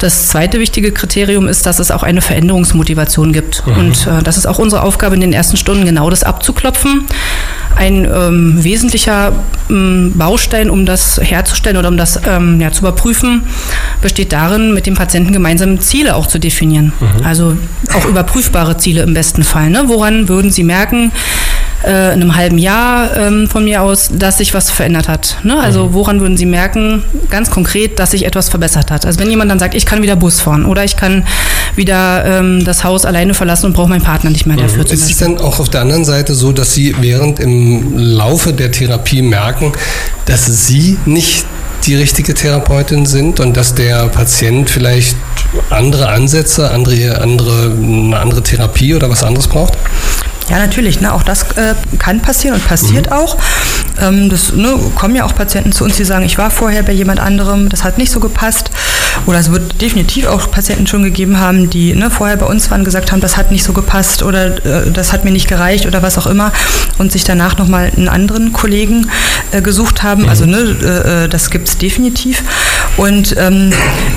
Das 0.00 0.28
zweite 0.28 0.58
wichtige 0.58 0.90
Kriterium 0.90 1.46
ist, 1.46 1.64
dass 1.64 1.78
es 1.78 1.92
auch 1.92 2.02
eine 2.02 2.22
Veränderungsmotivation 2.22 3.32
gibt. 3.32 3.64
Mhm. 3.66 3.78
Und 3.78 4.06
äh, 4.08 4.22
das 4.24 4.36
ist 4.36 4.46
auch 4.46 4.58
unsere 4.58 4.82
Aufgabe 4.82 5.14
in 5.14 5.20
den 5.20 5.32
ersten 5.32 5.56
Stunden, 5.56 5.84
genau 5.84 6.10
das 6.10 6.24
abzuklopfen. 6.24 7.04
Ein 7.76 8.04
ähm, 8.04 8.62
wesentlicher 8.62 9.32
ähm, 9.70 10.12
Baustein, 10.16 10.70
um 10.70 10.86
das 10.86 11.20
herzustellen 11.22 11.76
oder 11.84 11.90
um 11.90 11.96
das 11.98 12.18
ähm, 12.26 12.60
ja, 12.60 12.72
zu 12.72 12.80
überprüfen, 12.80 13.42
besteht 14.00 14.32
darin, 14.32 14.72
mit 14.72 14.86
dem 14.86 14.94
Patienten 14.94 15.32
gemeinsam 15.32 15.80
Ziele 15.80 16.16
auch 16.16 16.26
zu 16.26 16.38
definieren. 16.38 16.92
Mhm. 16.98 17.26
Also 17.26 17.56
auch 17.94 18.06
überprüfbare 18.06 18.78
Ziele 18.78 19.02
im 19.02 19.12
besten 19.12 19.44
Fall. 19.44 19.70
Ne? 19.70 19.84
Woran 19.86 20.28
würden 20.28 20.50
Sie 20.50 20.64
merken, 20.64 21.12
äh, 21.84 22.14
in 22.14 22.22
einem 22.22 22.34
halben 22.34 22.56
Jahr 22.56 23.14
ähm, 23.16 23.48
von 23.48 23.64
mir 23.64 23.82
aus, 23.82 24.10
dass 24.12 24.38
sich 24.38 24.54
was 24.54 24.70
verändert 24.70 25.08
hat. 25.08 25.36
Ne? 25.42 25.58
Also 25.60 25.86
mhm. 25.88 25.92
woran 25.92 26.20
würden 26.20 26.36
Sie 26.36 26.46
merken, 26.46 27.02
ganz 27.28 27.50
konkret, 27.50 27.98
dass 27.98 28.12
sich 28.12 28.24
etwas 28.24 28.48
verbessert 28.48 28.90
hat? 28.90 29.04
Also 29.04 29.20
wenn 29.20 29.28
jemand 29.28 29.50
dann 29.50 29.58
sagt, 29.58 29.74
ich 29.74 29.84
kann 29.84 30.00
wieder 30.00 30.16
Bus 30.16 30.40
fahren 30.40 30.64
oder 30.64 30.84
ich 30.84 30.96
kann 30.96 31.26
wieder 31.76 32.24
ähm, 32.24 32.64
das 32.64 32.84
Haus 32.84 33.04
alleine 33.04 33.34
verlassen 33.34 33.66
und 33.66 33.72
brauche 33.74 33.88
meinen 33.88 34.02
Partner 34.02 34.30
nicht 34.30 34.46
mehr 34.46 34.56
dafür. 34.56 34.84
Mhm. 34.84 34.90
Ist 34.90 35.10
es 35.10 35.18
dann 35.18 35.38
auch 35.38 35.60
auf 35.60 35.68
der 35.68 35.82
anderen 35.82 36.04
Seite 36.04 36.34
so, 36.34 36.52
dass 36.52 36.72
Sie 36.72 36.94
während 37.00 37.38
im 37.40 37.98
Laufe 37.98 38.54
der 38.54 38.72
Therapie 38.72 39.20
merken, 39.20 39.72
dass 40.24 40.46
Sie 40.46 40.96
nicht 41.04 41.44
die 41.86 41.94
richtige 41.94 42.34
Therapeutin 42.34 43.06
sind 43.06 43.40
und 43.40 43.56
dass 43.56 43.74
der 43.74 44.08
Patient 44.08 44.70
vielleicht 44.70 45.16
andere 45.70 46.08
Ansätze, 46.08 46.70
andere, 46.70 47.20
andere, 47.20 47.72
eine 47.72 48.18
andere 48.18 48.42
Therapie 48.42 48.94
oder 48.94 49.10
was 49.10 49.22
anderes 49.22 49.48
braucht? 49.48 49.74
Ja, 50.50 50.58
natürlich. 50.58 51.00
Ne, 51.00 51.12
auch 51.12 51.22
das 51.22 51.42
äh, 51.56 51.74
kann 51.98 52.20
passieren 52.20 52.56
und 52.56 52.66
passiert 52.66 53.06
mhm. 53.06 53.12
auch. 53.12 53.38
Ähm, 54.00 54.28
das 54.28 54.52
ne, 54.52 54.74
kommen 54.94 55.16
ja 55.16 55.24
auch 55.24 55.34
Patienten 55.34 55.72
zu 55.72 55.84
uns, 55.84 55.96
die 55.96 56.04
sagen, 56.04 56.24
ich 56.24 56.36
war 56.36 56.50
vorher 56.50 56.82
bei 56.82 56.92
jemand 56.92 57.20
anderem, 57.20 57.68
das 57.68 57.84
hat 57.84 57.98
nicht 57.98 58.12
so 58.12 58.20
gepasst. 58.20 58.70
Oder 59.26 59.38
es 59.38 59.50
wird 59.50 59.80
definitiv 59.80 60.26
auch 60.26 60.50
Patienten 60.50 60.86
schon 60.86 61.02
gegeben 61.02 61.38
haben, 61.38 61.70
die 61.70 61.94
ne, 61.94 62.10
vorher 62.10 62.36
bei 62.36 62.46
uns 62.46 62.70
waren, 62.70 62.84
gesagt 62.84 63.12
haben, 63.12 63.20
das 63.20 63.36
hat 63.36 63.50
nicht 63.50 63.64
so 63.64 63.72
gepasst 63.72 64.22
oder 64.22 64.64
äh, 64.64 64.90
das 64.90 65.12
hat 65.12 65.24
mir 65.24 65.30
nicht 65.30 65.48
gereicht 65.48 65.86
oder 65.86 66.02
was 66.02 66.18
auch 66.18 66.26
immer 66.26 66.52
und 66.98 67.12
sich 67.12 67.24
danach 67.24 67.58
nochmal 67.58 67.90
einen 67.96 68.08
anderen 68.08 68.52
Kollegen 68.52 69.10
äh, 69.52 69.62
gesucht 69.62 70.02
haben. 70.02 70.22
Mhm. 70.22 70.28
Also 70.28 70.46
ne, 70.46 70.58
äh, 70.58 71.24
äh 71.24 71.28
das 71.28 71.50
gibt 71.50 71.68
es 71.68 71.78
definitiv. 71.78 72.42
Und 72.96 73.34
ähm, 73.38 73.72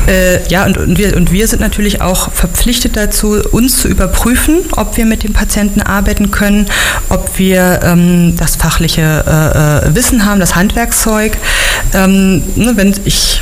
äh, 0.07 0.47
ja, 0.49 0.65
und, 0.65 0.77
und, 0.77 0.97
wir, 0.97 1.15
und 1.15 1.31
wir 1.31 1.47
sind 1.47 1.61
natürlich 1.61 2.01
auch 2.01 2.31
verpflichtet 2.31 2.95
dazu, 2.95 3.37
uns 3.51 3.81
zu 3.81 3.87
überprüfen, 3.87 4.59
ob 4.75 4.97
wir 4.97 5.05
mit 5.05 5.23
dem 5.23 5.33
Patienten 5.33 5.81
arbeiten 5.81 6.31
können, 6.31 6.67
ob 7.09 7.39
wir 7.39 7.79
ähm, 7.83 8.35
das 8.37 8.55
fachliche 8.55 9.01
äh, 9.01 9.87
äh, 9.87 9.95
Wissen 9.95 10.25
haben, 10.25 10.39
das 10.39 10.55
Handwerkszeug. 10.55 11.37
Ähm, 11.93 12.43
ne, 12.55 12.73
wenn 12.75 12.93
ich 13.05 13.41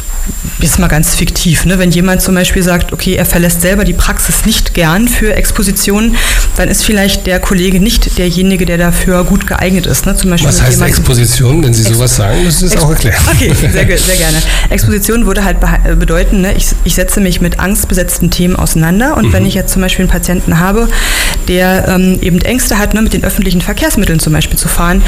jetzt 0.60 0.80
mal 0.80 0.88
ganz 0.88 1.16
fiktiv, 1.16 1.66
ne? 1.66 1.78
wenn 1.80 1.92
jemand 1.92 2.22
zum 2.22 2.36
Beispiel 2.36 2.64
sagt, 2.64 2.94
okay, 2.94 3.16
er 3.16 3.26
verlässt 3.26 3.62
selber 3.62 3.84
die 3.84 3.94
Praxis 3.94 4.46
nicht 4.46 4.74
gern 4.74 5.08
für 5.08 5.36
Expositionen, 5.36 6.16
dann 6.58 6.70
ist 6.70 6.84
vielleicht 6.84 7.28
der 7.28 7.40
Kollege 7.40 7.80
nicht 7.80 8.18
derjenige, 8.18 8.66
der 8.66 8.78
dafür 8.78 9.24
gut 9.26 9.48
geeignet 9.48 9.86
ist. 9.86 10.06
Ne? 10.06 10.16
Zum 10.16 10.30
Beispiel 10.30 10.50
Was 10.50 10.62
heißt 10.62 10.82
Exposition, 10.82 11.64
wenn 11.64 11.74
Sie 11.74 11.84
Ex 11.84 11.96
sowas 11.96 12.16
sagen? 12.16 12.40
Das 12.46 12.62
ist 12.62 12.78
auch 12.78 12.90
erklären. 12.90 13.16
Okay, 13.36 13.54
sehr, 13.54 13.72
sehr 13.98 14.16
gerne. 14.16 14.42
Exposition 14.70 15.26
würde 15.26 15.44
halt 15.44 15.58
äh, 15.84 15.96
bedeuten, 15.96 16.42
ne? 16.42 16.54
ich, 16.56 16.68
ich 16.84 16.96
setze 16.96 17.20
mich 17.20 17.42
mit 17.42 17.60
angstbesetzten 17.60 18.32
Themen 18.32 18.56
auseinander 18.56 19.18
und 19.18 19.28
mhm. 19.28 19.34
wenn 19.34 19.46
ich 19.46 19.54
jetzt 19.54 19.74
zum 19.74 19.82
Beispiel 19.82 20.04
einen 20.04 20.12
Patienten 20.12 20.60
habe, 20.60 20.88
der 21.46 21.88
ähm, 21.88 22.20
eben 22.22 22.42
Ängste 22.42 22.78
hat, 22.78 22.94
ne, 22.94 23.02
mit 23.02 23.14
den 23.14 23.24
öffentlichen 23.24 23.62
Verkehrsmitteln 23.62 24.20
zum 24.20 24.34
Beispiel 24.34 24.58
zu 24.58 24.68
fahren 24.68 25.02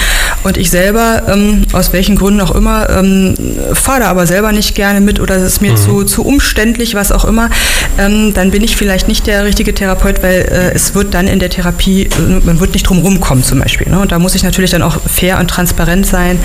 und 0.44 0.58
ich 0.58 0.70
selber, 0.70 1.24
ähm, 1.28 1.64
aus 1.74 1.94
welchen 1.94 2.16
Gründen 2.16 2.42
auch 2.42 2.52
immer, 2.52 2.90
ähm, 2.90 3.36
fahre 3.74 4.06
aber 4.06 4.28
selber 4.28 4.52
nicht 4.52 4.76
gerne 4.76 5.02
mit 5.02 5.20
oder 5.20 5.36
es 5.36 5.44
ist 5.44 5.62
mir 5.62 5.72
mhm. 5.72 5.78
zu, 5.78 6.04
zu 6.04 6.24
umständlich, 6.24 6.96
was 6.96 7.12
auch 7.12 7.26
immer, 7.26 7.50
ähm, 7.98 8.34
dann 8.34 8.52
bin 8.52 8.64
ich 8.64 8.76
vielleicht 8.76 9.08
nicht 9.08 9.28
der 9.28 9.44
richtige 9.46 9.74
Therapeut, 9.74 10.24
weil 10.24 10.42
äh, 10.42 10.74
es 10.74 10.96
wird 10.96 11.14
dann 11.14 11.28
in 11.28 11.40
der 11.40 11.50
Therapie, 11.50 12.04
äh, 12.04 12.46
man 12.46 12.60
wird 12.60 12.74
nicht 12.74 12.84
drum 12.84 13.00
rumkommen 13.00 13.44
zum 13.44 13.60
Beispiel. 13.60 13.90
Ne? 13.90 14.00
Und 14.00 14.12
da 14.12 14.20
muss 14.20 14.36
ich 14.36 14.44
natürlich 14.44 14.72
dann 14.72 14.82
auch 14.82 14.98
fair 15.08 15.40
und 15.40 15.50
transparent 15.50 16.06
sein, 16.06 16.40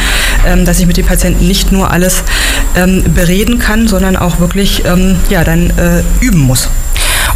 ähm, 0.47 0.65
dass 0.65 0.79
ich 0.81 0.87
mit 0.87 0.97
dem 0.97 1.07
Patienten 1.07 1.47
nicht 1.47 1.73
nur 1.73 1.91
alles 1.91 2.23
ähm, 2.77 3.05
bereden 3.15 3.59
kann, 3.59 3.89
sondern 3.89 4.17
auch 4.17 4.41
wirklich 4.41 4.83
ja, 5.29 5.45
dann 5.45 5.71
äh, 5.71 6.03
üben 6.21 6.41
muss. 6.41 6.69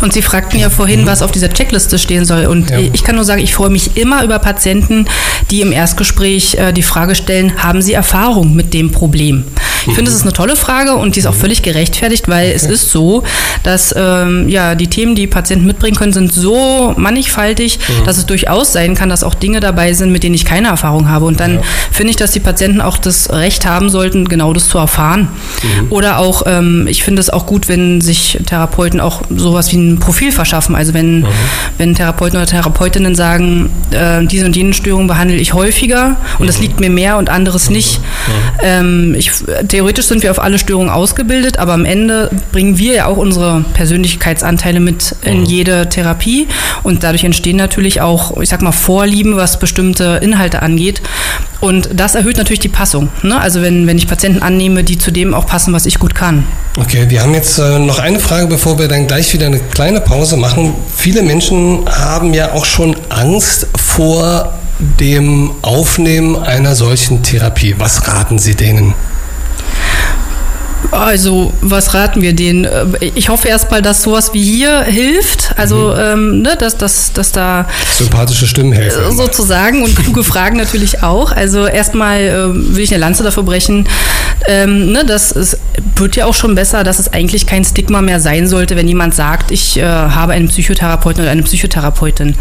Und 0.00 0.12
Sie 0.12 0.22
fragten 0.22 0.58
ja 0.58 0.70
vorhin, 0.70 1.02
mhm. 1.02 1.06
was 1.06 1.22
auf 1.22 1.32
dieser 1.32 1.50
Checkliste 1.50 1.98
stehen 1.98 2.24
soll. 2.24 2.46
Und 2.46 2.70
ja. 2.70 2.78
ich 2.78 3.04
kann 3.04 3.16
nur 3.16 3.24
sagen, 3.24 3.42
ich 3.42 3.54
freue 3.54 3.70
mich 3.70 3.96
immer 3.96 4.22
über 4.24 4.38
Patienten, 4.38 5.06
die 5.50 5.60
im 5.60 5.72
Erstgespräch 5.72 6.54
äh, 6.54 6.72
die 6.72 6.82
Frage 6.82 7.14
stellen, 7.14 7.62
haben 7.62 7.82
Sie 7.82 7.92
Erfahrung 7.92 8.54
mit 8.54 8.74
dem 8.74 8.92
Problem? 8.92 9.44
Ich 9.86 9.94
finde, 9.94 10.10
es 10.10 10.16
ist 10.16 10.22
eine 10.22 10.32
tolle 10.32 10.56
Frage 10.56 10.94
und 10.94 11.16
die 11.16 11.20
ist 11.20 11.26
auch 11.26 11.34
völlig 11.34 11.62
gerechtfertigt, 11.62 12.28
weil 12.28 12.50
es 12.50 12.64
ist 12.64 12.90
so, 12.90 13.22
dass 13.62 13.94
ähm, 13.96 14.48
ja, 14.48 14.74
die 14.74 14.88
Themen, 14.88 15.14
die 15.14 15.26
Patienten 15.26 15.66
mitbringen 15.66 15.96
können, 15.96 16.12
sind 16.12 16.32
so 16.32 16.94
mannigfaltig, 16.96 17.78
mhm. 17.78 18.04
dass 18.04 18.18
es 18.18 18.26
durchaus 18.26 18.72
sein 18.72 18.94
kann, 18.94 19.08
dass 19.08 19.22
auch 19.22 19.34
Dinge 19.34 19.60
dabei 19.60 19.92
sind, 19.92 20.12
mit 20.12 20.22
denen 20.22 20.34
ich 20.34 20.44
keine 20.44 20.68
Erfahrung 20.68 21.08
habe. 21.08 21.24
Und 21.24 21.40
dann 21.40 21.56
ja. 21.56 21.60
finde 21.90 22.10
ich, 22.10 22.16
dass 22.16 22.32
die 22.32 22.40
Patienten 22.40 22.80
auch 22.80 22.98
das 22.98 23.30
Recht 23.30 23.66
haben 23.66 23.90
sollten, 23.90 24.28
genau 24.28 24.52
das 24.52 24.68
zu 24.68 24.78
erfahren. 24.78 25.28
Mhm. 25.62 25.86
Oder 25.90 26.18
auch, 26.18 26.42
ähm, 26.46 26.86
ich 26.88 27.02
finde 27.02 27.20
es 27.20 27.30
auch 27.30 27.46
gut, 27.46 27.68
wenn 27.68 28.00
sich 28.00 28.38
Therapeuten 28.46 29.00
auch 29.00 29.22
sowas 29.34 29.72
wie 29.72 29.76
ein 29.76 30.00
Profil 30.00 30.32
verschaffen. 30.32 30.74
Also 30.74 30.94
wenn, 30.94 31.20
mhm. 31.20 31.26
wenn 31.78 31.94
Therapeuten 31.94 32.38
oder 32.38 32.46
Therapeutinnen 32.46 33.14
sagen, 33.14 33.70
äh, 33.90 34.24
diese 34.26 34.46
und 34.46 34.56
jene 34.56 34.74
Störung 34.74 35.06
behandle 35.06 35.36
ich 35.36 35.54
häufiger 35.54 36.16
und 36.38 36.46
das 36.46 36.56
mhm. 36.58 36.62
liegt 36.62 36.80
mir 36.80 36.90
mehr 36.90 37.16
und 37.18 37.30
anderes 37.30 37.68
mhm. 37.68 37.76
nicht. 37.76 38.00
Mhm. 38.00 38.32
Ähm, 38.62 39.14
ich, 39.16 39.30
theoretisch 39.76 40.06
sind 40.06 40.22
wir 40.22 40.30
auf 40.30 40.42
alle 40.42 40.58
Störungen 40.58 40.88
ausgebildet, 40.88 41.58
aber 41.58 41.74
am 41.74 41.84
Ende 41.84 42.30
bringen 42.50 42.78
wir 42.78 42.94
ja 42.94 43.06
auch 43.08 43.18
unsere 43.18 43.62
Persönlichkeitsanteile 43.74 44.80
mit 44.80 45.14
in 45.20 45.40
mhm. 45.40 45.44
jede 45.44 45.88
Therapie 45.90 46.48
und 46.82 47.04
dadurch 47.04 47.24
entstehen 47.24 47.58
natürlich 47.58 48.00
auch, 48.00 48.40
ich 48.40 48.48
sag 48.48 48.62
mal, 48.62 48.72
Vorlieben, 48.72 49.36
was 49.36 49.58
bestimmte 49.58 50.18
Inhalte 50.22 50.62
angeht. 50.62 51.02
Und 51.60 51.90
das 51.92 52.14
erhöht 52.14 52.38
natürlich 52.38 52.60
die 52.60 52.70
Passung. 52.70 53.10
Ne? 53.22 53.38
Also 53.38 53.60
wenn, 53.60 53.86
wenn 53.86 53.98
ich 53.98 54.08
Patienten 54.08 54.42
annehme, 54.42 54.82
die 54.82 54.96
zu 54.96 55.10
dem 55.10 55.34
auch 55.34 55.46
passen, 55.46 55.74
was 55.74 55.84
ich 55.84 55.98
gut 55.98 56.14
kann. 56.14 56.44
Okay, 56.78 57.04
wir 57.10 57.20
haben 57.20 57.34
jetzt 57.34 57.58
äh, 57.58 57.78
noch 57.78 57.98
eine 57.98 58.18
Frage, 58.18 58.46
bevor 58.46 58.78
wir 58.78 58.88
dann 58.88 59.06
gleich 59.06 59.34
wieder 59.34 59.44
eine 59.44 59.58
kleine 59.58 60.00
Pause 60.00 60.38
machen. 60.38 60.72
Viele 60.96 61.22
Menschen 61.22 61.84
haben 61.86 62.32
ja 62.32 62.52
auch 62.52 62.64
schon 62.64 62.96
Angst 63.10 63.66
vor 63.76 64.54
dem 64.78 65.50
Aufnehmen 65.60 66.34
einer 66.34 66.74
solchen 66.74 67.22
Therapie. 67.22 67.74
Was 67.76 68.08
raten 68.08 68.38
Sie 68.38 68.54
denen? 68.54 68.94
Also, 70.90 71.52
was 71.60 71.94
raten 71.94 72.22
wir 72.22 72.32
denen? 72.32 72.64
Äh, 72.64 72.86
ich 73.14 73.28
hoffe 73.28 73.48
erstmal, 73.48 73.82
dass 73.82 74.02
sowas 74.02 74.32
wie 74.32 74.42
hier 74.42 74.82
hilft. 74.82 75.54
Also, 75.56 75.94
mhm. 75.94 76.00
ähm, 76.00 76.42
ne, 76.42 76.56
dass, 76.58 76.76
dass, 76.76 77.12
dass 77.12 77.32
da. 77.32 77.66
Sympathische 77.96 78.46
Stimmen 78.46 78.72
helfen. 78.72 79.02
Äh, 79.02 79.12
sozusagen 79.12 79.82
und 79.82 79.94
kluge 79.96 80.24
Fragen 80.24 80.56
natürlich 80.56 81.02
auch. 81.02 81.32
Also, 81.32 81.66
erstmal 81.66 82.20
äh, 82.20 82.74
will 82.74 82.82
ich 82.82 82.92
eine 82.92 83.00
Lanze 83.00 83.22
dafür 83.22 83.42
brechen. 83.42 83.88
Ähm, 84.46 84.92
ne, 84.92 85.04
das 85.04 85.32
ist, 85.32 85.58
wird 85.96 86.16
ja 86.16 86.26
auch 86.26 86.34
schon 86.34 86.54
besser, 86.54 86.84
dass 86.84 86.98
es 86.98 87.12
eigentlich 87.12 87.46
kein 87.46 87.64
Stigma 87.64 88.02
mehr 88.02 88.20
sein 88.20 88.46
sollte, 88.48 88.76
wenn 88.76 88.88
jemand 88.88 89.14
sagt, 89.14 89.50
ich 89.50 89.78
äh, 89.78 89.84
habe 89.84 90.32
einen 90.32 90.48
Psychotherapeuten 90.48 91.22
oder 91.22 91.30
eine 91.30 91.42
Psychotherapeutin. 91.42 92.34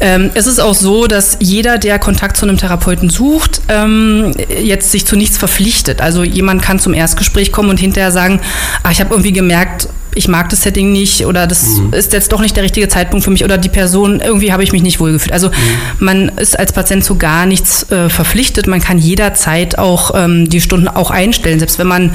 Ähm, 0.00 0.30
es 0.34 0.46
ist 0.46 0.58
auch 0.58 0.74
so, 0.74 1.06
dass 1.06 1.38
jeder, 1.40 1.78
der 1.78 1.98
Kontakt 1.98 2.36
zu 2.36 2.46
einem 2.46 2.58
Therapeuten 2.58 3.08
sucht, 3.08 3.62
ähm, 3.68 4.32
jetzt 4.62 4.92
sich 4.92 5.06
zu 5.06 5.16
nichts 5.16 5.38
verpflichtet. 5.38 6.00
Also, 6.00 6.22
jemand 6.22 6.62
kann 6.62 6.78
zum 6.78 6.92
Erstgespräch 6.92 7.52
kommen 7.52 7.70
und 7.70 7.80
hinterher 7.80 8.12
sagen, 8.12 8.40
ah, 8.82 8.90
ich 8.90 9.00
habe 9.00 9.14
irgendwie 9.14 9.32
gemerkt, 9.32 9.88
ich 10.16 10.28
mag 10.28 10.48
das 10.48 10.62
Setting 10.62 10.92
nicht 10.92 11.26
oder 11.26 11.46
das 11.46 11.78
mhm. 11.78 11.92
ist 11.92 12.12
jetzt 12.12 12.32
doch 12.32 12.40
nicht 12.40 12.56
der 12.56 12.64
richtige 12.64 12.88
Zeitpunkt 12.88 13.24
für 13.24 13.30
mich 13.30 13.44
oder 13.44 13.58
die 13.58 13.68
Person, 13.68 14.20
irgendwie 14.20 14.52
habe 14.52 14.62
ich 14.62 14.72
mich 14.72 14.82
nicht 14.82 14.98
wohlgefühlt. 14.98 15.32
Also 15.32 15.48
mhm. 15.48 15.52
man 15.98 16.28
ist 16.30 16.58
als 16.58 16.72
Patient 16.72 17.04
zu 17.04 17.16
gar 17.16 17.46
nichts 17.46 17.90
äh, 17.90 18.08
verpflichtet. 18.08 18.66
Man 18.66 18.80
kann 18.80 18.98
jederzeit 18.98 19.78
auch 19.78 20.12
ähm, 20.14 20.48
die 20.48 20.60
Stunden 20.60 20.88
auch 20.88 21.10
einstellen, 21.10 21.58
selbst 21.58 21.78
wenn 21.78 21.86
man 21.86 22.14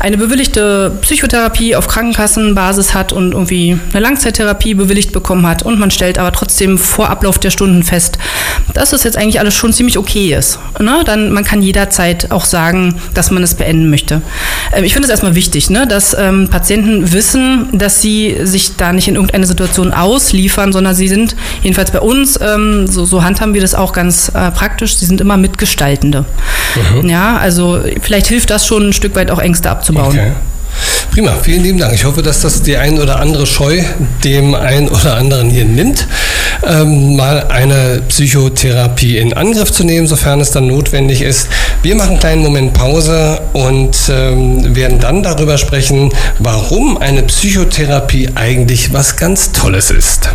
eine 0.00 0.18
bewilligte 0.18 0.92
Psychotherapie 1.02 1.76
auf 1.76 1.86
Krankenkassenbasis 1.86 2.94
hat 2.94 3.12
und 3.12 3.32
irgendwie 3.32 3.78
eine 3.92 4.00
Langzeittherapie 4.00 4.74
bewilligt 4.74 5.12
bekommen 5.12 5.46
hat 5.46 5.62
und 5.62 5.78
man 5.78 5.90
stellt 5.90 6.18
aber 6.18 6.32
trotzdem 6.32 6.78
vor 6.78 7.10
Ablauf 7.10 7.38
der 7.38 7.50
Stunden 7.50 7.82
fest, 7.82 8.18
dass 8.74 8.90
das 8.90 9.04
jetzt 9.04 9.16
eigentlich 9.16 9.38
alles 9.40 9.54
schon 9.54 9.72
ziemlich 9.72 9.98
okay 9.98 10.34
ist. 10.34 10.58
Ne? 10.80 11.02
Dann 11.04 11.32
man 11.32 11.44
kann 11.44 11.62
jederzeit 11.62 12.30
auch 12.32 12.44
sagen, 12.44 12.96
dass 13.14 13.30
man 13.30 13.42
es 13.42 13.54
beenden 13.54 13.88
möchte. 13.88 14.22
Ähm, 14.72 14.84
ich 14.84 14.92
finde 14.92 15.06
es 15.06 15.10
erstmal 15.10 15.34
wichtig, 15.34 15.70
ne? 15.70 15.86
dass 15.86 16.14
ähm, 16.18 16.48
Patienten 16.50 17.12
wissen, 17.12 17.35
wissen, 17.36 17.78
dass 17.78 18.00
sie 18.00 18.36
sich 18.42 18.76
da 18.76 18.92
nicht 18.92 19.08
in 19.08 19.14
irgendeine 19.14 19.46
Situation 19.46 19.92
ausliefern, 19.92 20.72
sondern 20.72 20.94
sie 20.94 21.08
sind, 21.08 21.36
jedenfalls 21.62 21.90
bei 21.90 22.00
uns, 22.00 22.38
ähm, 22.40 22.86
so, 22.86 23.04
so 23.04 23.22
handhaben 23.22 23.54
wir 23.54 23.60
das 23.60 23.74
auch 23.74 23.92
ganz 23.92 24.30
äh, 24.34 24.50
praktisch, 24.50 24.96
sie 24.96 25.06
sind 25.06 25.20
immer 25.20 25.36
Mitgestaltende. 25.36 26.24
Mhm. 26.94 27.08
Ja, 27.08 27.36
also 27.36 27.80
vielleicht 28.00 28.26
hilft 28.26 28.50
das 28.50 28.66
schon 28.66 28.88
ein 28.88 28.92
Stück 28.92 29.14
weit 29.14 29.30
auch 29.30 29.38
Ängste 29.38 29.70
abzubauen. 29.70 30.08
Okay. 30.08 30.32
Prima, 31.16 31.34
vielen 31.42 31.62
lieben 31.62 31.78
Dank. 31.78 31.94
Ich 31.94 32.04
hoffe, 32.04 32.20
dass 32.20 32.42
das 32.42 32.60
die 32.60 32.76
ein 32.76 33.00
oder 33.00 33.20
andere 33.20 33.46
Scheu 33.46 33.82
dem 34.22 34.54
einen 34.54 34.86
oder 34.86 35.14
anderen 35.14 35.48
hier 35.48 35.64
nimmt, 35.64 36.06
ähm, 36.62 37.16
mal 37.16 37.44
eine 37.44 38.02
Psychotherapie 38.06 39.16
in 39.16 39.32
Angriff 39.32 39.72
zu 39.72 39.84
nehmen, 39.84 40.06
sofern 40.06 40.42
es 40.42 40.50
dann 40.50 40.66
notwendig 40.66 41.22
ist. 41.22 41.48
Wir 41.82 41.94
machen 41.94 42.10
einen 42.10 42.18
kleinen 42.18 42.42
Moment 42.42 42.74
Pause 42.74 43.40
und 43.54 43.96
ähm, 44.10 44.76
werden 44.76 45.00
dann 45.00 45.22
darüber 45.22 45.56
sprechen, 45.56 46.12
warum 46.38 46.98
eine 46.98 47.22
Psychotherapie 47.22 48.32
eigentlich 48.34 48.92
was 48.92 49.16
ganz 49.16 49.52
Tolles 49.52 49.90
ist. 49.90 50.28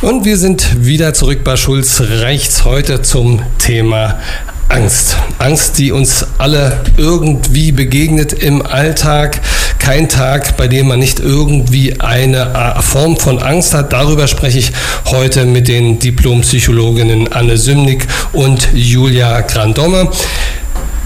Und 0.00 0.24
wir 0.24 0.38
sind 0.38 0.82
wieder 0.82 1.12
zurück 1.12 1.44
bei 1.44 1.56
Schulz 1.56 2.00
Rechts 2.00 2.64
heute 2.64 3.02
zum 3.02 3.42
Thema 3.58 4.18
Angst. 4.70 5.16
Angst, 5.38 5.78
die 5.78 5.90
uns 5.90 6.24
alle 6.38 6.80
irgendwie 6.96 7.72
begegnet 7.72 8.32
im 8.32 8.64
Alltag. 8.64 9.40
Kein 9.78 10.08
Tag, 10.08 10.56
bei 10.56 10.68
dem 10.68 10.88
man 10.88 11.00
nicht 11.00 11.18
irgendwie 11.18 12.00
eine 12.00 12.76
Form 12.80 13.16
von 13.16 13.42
Angst 13.42 13.74
hat. 13.74 13.92
Darüber 13.92 14.28
spreche 14.28 14.58
ich 14.58 14.72
heute 15.06 15.44
mit 15.44 15.66
den 15.68 15.98
Diplompsychologinnen 15.98 17.32
Anne 17.32 17.56
Sümnick 17.56 18.06
und 18.32 18.68
Julia 18.72 19.40
Grandomme. 19.40 20.10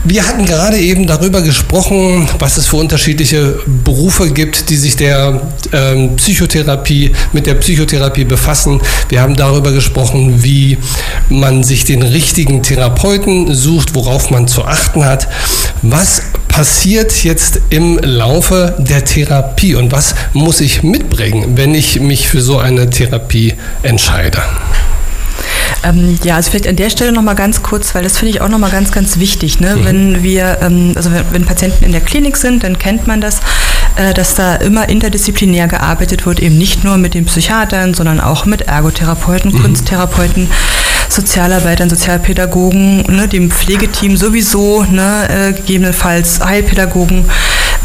Wir 0.07 0.29
hatten 0.29 0.45
gerade 0.45 0.77
eben 0.77 1.07
darüber 1.07 1.41
gesprochen, 1.41 2.29
was 2.39 2.59
es 2.59 2.67
für 2.67 2.77
unterschiedliche 2.77 3.59
Berufe 3.85 4.31
gibt, 4.31 4.69
die 4.69 4.77
sich 4.77 4.97
der 4.97 5.41
ähm, 5.73 6.17
Psychotherapie, 6.17 7.13
mit 7.33 7.47
der 7.47 7.55
Psychotherapie 7.55 8.25
befassen. 8.25 8.83
Wir 9.09 9.23
haben 9.23 9.35
darüber 9.35 9.73
gesprochen, 9.73 10.45
wie 10.45 10.77
man 11.31 11.65
sich 11.65 11.87
den 11.87 12.03
richtigen 12.03 12.63
Therapeuten 12.63 13.55
sucht, 13.55 13.95
worauf 13.95 14.31
man 14.31 14.47
zu 14.47 14.67
achten 14.67 15.07
hat. 15.07 15.27
Was 15.81 16.21
passiert 16.49 17.25
jetzt 17.25 17.63
im 17.71 17.99
Laufe 17.99 18.77
der 18.79 19.07
Therapie 19.07 19.75
und 19.75 19.91
was 19.91 20.15
muss 20.35 20.61
ich 20.61 20.83
mitbringen, 20.83 21.57
wenn 21.57 21.75
ich 21.75 21.99
mich 21.99 22.29
für 22.29 22.43
so 22.43 22.59
eine 22.59 22.91
Therapie 22.91 23.55
entscheide? 23.83 24.43
Ähm, 25.85 26.19
ja, 26.25 26.37
also 26.37 26.51
vielleicht 26.51 26.67
an 26.67 26.77
der 26.77 26.91
Stelle 26.91 27.13
nochmal 27.13 27.35
ganz 27.35 27.63
kurz, 27.63 27.95
weil 27.95 28.03
das 28.03 28.19
finde 28.19 28.31
ich 28.31 28.41
auch 28.41 28.49
nochmal 28.49 28.71
ganz, 28.71 28.91
ganz 28.91 29.19
wichtig. 29.19 29.61
Ne? 29.61 29.77
Mhm. 29.77 29.85
Wenn 29.85 30.23
wir, 30.23 30.59
ähm, 30.63 30.93
also 30.97 31.13
wenn, 31.13 31.25
wenn, 31.31 31.45
Patienten 31.45 31.85
in 31.85 31.93
der 31.93 32.01
Klinik 32.01 32.37
sind, 32.37 32.65
dann 32.65 32.79
kennt 32.79 33.07
man 33.07 33.21
das, 33.21 33.41
äh, 33.97 34.15
dass 34.15 34.35
da 34.35 34.57
immer 34.57 34.89
interdisziplinär 34.89 35.69
gearbeitet 35.69 36.25
wird, 36.27 36.41
eben 36.41 36.57
nicht 36.57 36.85
nur 36.85 36.97
mit 36.97 37.15
den 37.15 37.27
Psychiatern, 37.27 37.95
sondern 37.95 38.21
auch 38.21 38.47
mit 38.47 38.63
Ergotherapeuten, 38.63 39.53
mhm. 39.53 39.63
Kunsttherapeuten, 39.63 40.49
Sozialarbeitern, 41.11 41.91
Sozialpädagogen, 41.91 43.03
ne, 43.03 43.29
dem 43.29 43.51
Pflegeteam 43.51 44.17
sowieso, 44.17 44.85
ne, 44.85 45.29
äh, 45.29 45.53
gegebenenfalls 45.53 46.41
Heilpädagogen. 46.41 47.27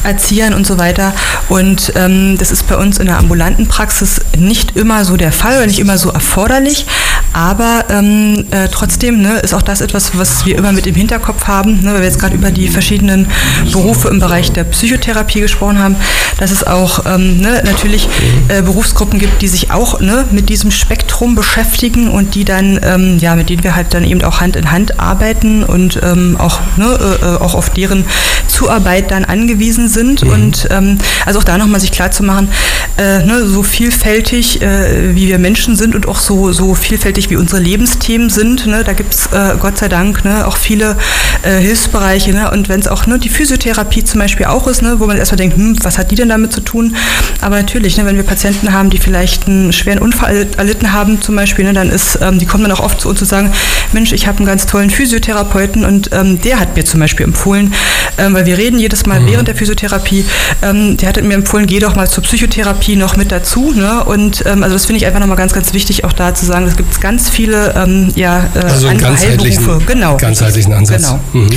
Erziehern 0.03 0.53
und 0.53 0.65
so 0.65 0.77
weiter. 0.77 1.13
Und 1.49 1.91
ähm, 1.95 2.37
das 2.37 2.51
ist 2.51 2.67
bei 2.67 2.77
uns 2.77 2.99
in 2.99 3.07
der 3.07 3.17
ambulanten 3.17 3.67
Praxis 3.67 4.21
nicht 4.37 4.77
immer 4.77 5.03
so 5.03 5.17
der 5.17 5.31
Fall 5.31 5.57
oder 5.57 5.67
nicht 5.67 5.79
immer 5.79 5.97
so 5.97 6.09
erforderlich. 6.09 6.85
Aber 7.33 7.85
ähm, 7.89 8.45
äh, 8.51 8.67
trotzdem 8.69 9.21
ne, 9.21 9.39
ist 9.39 9.53
auch 9.53 9.61
das 9.61 9.81
etwas, 9.81 10.17
was 10.17 10.45
wir 10.45 10.57
immer 10.57 10.71
mit 10.71 10.87
im 10.87 10.95
Hinterkopf 10.95 11.45
haben, 11.45 11.81
ne, 11.81 11.93
weil 11.93 11.99
wir 11.99 12.05
jetzt 12.05 12.19
gerade 12.19 12.35
über 12.35 12.51
die 12.51 12.67
verschiedenen 12.67 13.27
Berufe 13.71 14.07
im 14.07 14.19
Bereich 14.19 14.51
der 14.51 14.63
Psychotherapie 14.63 15.41
gesprochen 15.41 15.79
haben, 15.79 15.95
dass 16.37 16.51
es 16.51 16.63
auch 16.63 17.05
ähm, 17.05 17.39
ne, 17.39 17.61
natürlich 17.65 18.07
äh, 18.47 18.61
Berufsgruppen 18.61 19.19
gibt, 19.19 19.41
die 19.41 19.47
sich 19.47 19.71
auch 19.71 19.99
ne, 19.99 20.25
mit 20.31 20.49
diesem 20.49 20.71
Spektrum 20.71 21.35
beschäftigen 21.35 22.09
und 22.09 22.35
die 22.35 22.45
dann, 22.45 22.79
ähm, 22.83 23.17
ja, 23.19 23.35
mit 23.35 23.49
denen 23.49 23.63
wir 23.63 23.75
halt 23.75 23.93
dann 23.93 24.03
eben 24.03 24.23
auch 24.23 24.41
Hand 24.41 24.55
in 24.55 24.71
Hand 24.71 24.99
arbeiten 24.99 25.63
und 25.63 25.99
ähm, 26.01 26.35
auch, 26.39 26.59
ne, 26.77 26.85
äh, 26.85 27.25
äh 27.25 27.37
auch 27.39 27.53
auf 27.53 27.69
deren 27.69 28.05
Zuarbeit 28.47 29.11
dann 29.11 29.25
angewiesen 29.25 29.87
sind. 29.87 30.23
Mhm. 30.23 30.29
Und 30.31 30.67
ähm, 30.71 30.97
also 31.25 31.39
auch 31.39 31.43
da 31.43 31.57
nochmal 31.57 31.79
sich 31.79 31.91
klar 31.91 32.11
zu 32.11 32.23
machen, 32.23 32.49
äh, 32.97 33.23
ne, 33.23 33.45
so 33.45 33.63
vielfältig 33.63 34.61
äh, 34.61 35.15
wie 35.15 35.27
wir 35.27 35.39
Menschen 35.39 35.75
sind 35.75 35.95
und 35.95 36.07
auch 36.07 36.19
so, 36.19 36.51
so 36.51 36.73
vielfältig 36.73 37.18
wie 37.29 37.35
unsere 37.35 37.61
Lebensthemen 37.61 38.29
sind, 38.29 38.67
ne, 38.67 38.83
da 38.83 38.93
gibt 38.93 39.13
es 39.13 39.27
äh, 39.27 39.55
Gott 39.59 39.77
sei 39.77 39.89
Dank 39.89 40.23
ne, 40.23 40.47
auch 40.47 40.57
viele 40.57 40.95
äh, 41.43 41.59
Hilfsbereiche. 41.59 42.33
Ne, 42.33 42.51
und 42.51 42.69
wenn 42.69 42.79
es 42.79 42.87
auch 42.87 43.07
ne, 43.07 43.19
die 43.19 43.29
Physiotherapie 43.29 44.03
zum 44.03 44.19
Beispiel 44.19 44.45
auch 44.45 44.67
ist, 44.67 44.81
ne, 44.81 44.99
wo 44.99 45.07
man 45.07 45.17
erstmal 45.17 45.37
denkt, 45.37 45.57
hm, 45.57 45.75
was 45.83 45.97
hat 45.97 46.11
die 46.11 46.15
denn 46.15 46.29
damit 46.29 46.53
zu 46.53 46.61
tun? 46.61 46.95
Aber 47.41 47.57
natürlich, 47.57 47.97
ne, 47.97 48.05
wenn 48.05 48.15
wir 48.15 48.23
Patienten 48.23 48.71
haben, 48.71 48.89
die 48.89 48.99
vielleicht 48.99 49.47
einen 49.47 49.73
schweren 49.73 49.99
Unfall 49.99 50.47
erlitten 50.57 50.93
haben 50.93 51.21
zum 51.21 51.35
Beispiel, 51.35 51.65
ne, 51.65 51.73
dann 51.73 51.89
ist, 51.89 52.19
ähm, 52.21 52.39
die 52.39 52.45
kommen 52.45 52.63
dann 52.63 52.71
auch 52.71 52.79
oft 52.79 53.01
zu 53.01 53.09
uns 53.09 53.21
und 53.21 53.27
sagen, 53.27 53.51
Mensch, 53.91 54.13
ich 54.13 54.27
habe 54.27 54.37
einen 54.37 54.45
ganz 54.45 54.65
tollen 54.65 54.89
Physiotherapeuten 54.89 55.83
und 55.85 56.11
ähm, 56.13 56.39
der 56.41 56.59
hat 56.59 56.75
mir 56.75 56.85
zum 56.85 56.99
Beispiel 56.99 57.25
empfohlen, 57.25 57.73
ähm, 58.17 58.33
weil 58.33 58.45
wir 58.45 58.57
reden 58.57 58.79
jedes 58.79 59.05
Mal 59.05 59.19
mhm. 59.19 59.27
während 59.27 59.47
der 59.47 59.55
Physiotherapie, 59.55 60.25
ähm, 60.61 60.97
der 60.97 61.09
hat 61.09 61.23
mir 61.23 61.33
empfohlen, 61.33 61.67
geh 61.67 61.79
doch 61.79 61.95
mal 61.95 62.09
zur 62.09 62.23
Psychotherapie 62.23 62.95
noch 62.95 63.17
mit 63.17 63.31
dazu. 63.31 63.71
Ne? 63.73 64.03
Und 64.03 64.43
ähm, 64.45 64.63
also 64.63 64.75
das 64.75 64.85
finde 64.85 64.97
ich 64.97 65.05
einfach 65.05 65.19
nochmal 65.19 65.37
ganz, 65.37 65.53
ganz 65.53 65.73
wichtig, 65.73 66.03
auch 66.03 66.13
da 66.13 66.33
zu 66.33 66.45
sagen, 66.45 66.67
es 66.67 66.77
gibt 66.77 66.93
ganz 67.09 67.27
viele 67.27 67.73
ähm, 67.75 68.11
ja, 68.15 68.45
äh, 68.53 68.59
also 68.59 68.87
ganzheitlichen, 68.95 69.83
genau, 69.87 70.15
ganzheitlichen 70.17 70.73
Ansatz. 70.73 71.07
Genau. 71.07 71.19
Mhm. 71.33 71.49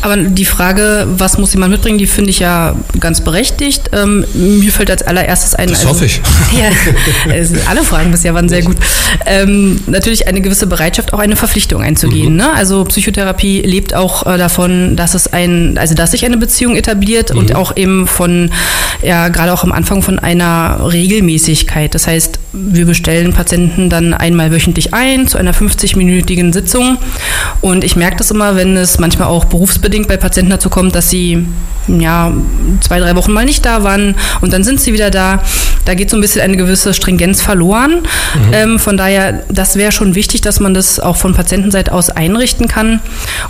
Aber 0.00 0.16
die 0.16 0.44
Frage, 0.44 1.06
was 1.08 1.38
muss 1.38 1.52
jemand 1.52 1.72
mitbringen, 1.72 1.98
die 1.98 2.06
finde 2.06 2.30
ich 2.30 2.38
ja 2.38 2.76
ganz 3.00 3.20
berechtigt. 3.20 3.90
Ähm, 3.92 4.24
mir 4.34 4.70
fällt 4.70 4.90
als 4.90 5.02
allererstes 5.02 5.54
ein. 5.54 5.68
Das 5.68 5.80
also, 5.80 5.90
hoffe 5.90 6.04
ich. 6.06 6.20
Ja, 6.58 6.70
also 7.30 7.56
alle 7.68 7.82
Fragen 7.82 8.10
bisher 8.10 8.34
waren 8.34 8.48
sehr 8.48 8.62
gut. 8.62 8.76
Ähm, 9.26 9.80
natürlich 9.86 10.26
eine 10.26 10.40
gewisse 10.40 10.66
Bereitschaft, 10.66 11.12
auch 11.12 11.18
eine 11.18 11.36
Verpflichtung 11.36 11.82
einzugehen. 11.82 12.32
Mhm. 12.32 12.36
Ne? 12.36 12.52
Also 12.54 12.84
Psychotherapie 12.84 13.60
lebt 13.62 13.94
auch 13.94 14.26
äh, 14.26 14.38
davon, 14.38 14.96
dass 14.96 15.14
es 15.14 15.32
ein, 15.32 15.76
also 15.78 15.94
dass 15.94 16.12
sich 16.12 16.24
eine 16.24 16.36
Beziehung 16.36 16.76
etabliert 16.76 17.32
mhm. 17.32 17.40
und 17.40 17.54
auch 17.54 17.76
eben 17.76 18.06
von, 18.06 18.50
ja, 19.02 19.28
gerade 19.28 19.52
auch 19.52 19.64
am 19.64 19.72
Anfang 19.72 20.02
von 20.02 20.18
einer 20.18 20.90
Regelmäßigkeit. 20.90 21.94
Das 21.94 22.06
heißt, 22.06 22.38
wir 22.52 22.86
bestellen 22.86 23.32
Patienten 23.32 23.90
dann 23.90 24.14
einmal 24.14 24.52
wöchentlich 24.52 24.94
ein 24.94 25.28
zu 25.28 25.38
einer 25.38 25.54
50-minütigen 25.54 26.52
Sitzung. 26.52 26.98
Und 27.60 27.84
ich 27.84 27.94
merke 27.96 28.16
das 28.16 28.30
immer, 28.30 28.56
wenn 28.56 28.76
es 28.76 28.98
manchmal 28.98 29.28
auch 29.28 29.44
berufsbedingt 29.44 29.87
bei 30.08 30.16
Patienten 30.16 30.50
dazu 30.50 30.70
kommt, 30.70 30.94
dass 30.94 31.10
sie 31.10 31.46
ja, 31.88 32.32
zwei, 32.80 33.00
drei 33.00 33.16
Wochen 33.16 33.32
mal 33.32 33.44
nicht 33.44 33.64
da 33.64 33.82
waren 33.82 34.14
und 34.40 34.52
dann 34.52 34.62
sind 34.62 34.80
sie 34.80 34.92
wieder 34.92 35.10
da. 35.10 35.42
Da 35.84 35.94
geht 35.94 36.10
so 36.10 36.16
ein 36.16 36.20
bisschen 36.20 36.42
eine 36.42 36.56
gewisse 36.56 36.92
Stringenz 36.92 37.40
verloren. 37.40 38.02
Mhm. 38.34 38.52
Ähm, 38.52 38.78
von 38.78 38.96
daher, 38.96 39.44
das 39.48 39.76
wäre 39.76 39.90
schon 39.90 40.14
wichtig, 40.14 40.42
dass 40.42 40.60
man 40.60 40.74
das 40.74 41.00
auch 41.00 41.16
von 41.16 41.34
Patientenseite 41.34 41.92
aus 41.92 42.10
einrichten 42.10 42.68
kann. 42.68 43.00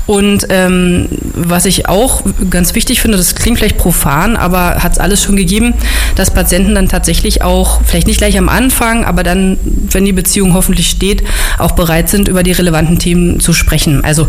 Und 0.07 0.47
ähm, 0.51 1.09
was 1.35 1.65
ich 1.65 1.89
auch 1.89 2.23
ganz 2.49 2.75
wichtig 2.75 3.01
finde, 3.01 3.17
das 3.17 3.35
klingt 3.35 3.59
vielleicht 3.59 3.79
profan, 3.79 4.37
aber 4.37 4.77
hat 4.77 4.93
es 4.93 4.99
alles 4.99 5.23
schon 5.23 5.37
gegeben, 5.37 5.75
dass 6.15 6.33
Patienten 6.33 6.75
dann 6.75 6.89
tatsächlich 6.89 7.43
auch, 7.43 7.81
vielleicht 7.85 8.07
nicht 8.07 8.19
gleich 8.19 8.39
am 8.39 8.49
Anfang, 8.49 9.05
aber 9.05 9.23
dann, 9.25 9.59
wenn 9.91 10.05
die 10.05 10.13
Beziehung 10.13 10.55
hoffentlich 10.55 10.91
steht, 10.91 11.25
auch 11.59 11.73
bereit 11.73 12.09
sind, 12.09 12.29
über 12.29 12.43
die 12.43 12.53
relevanten 12.53 12.99
Themen 12.99 13.41
zu 13.41 13.53
sprechen. 13.53 14.05
Also 14.05 14.29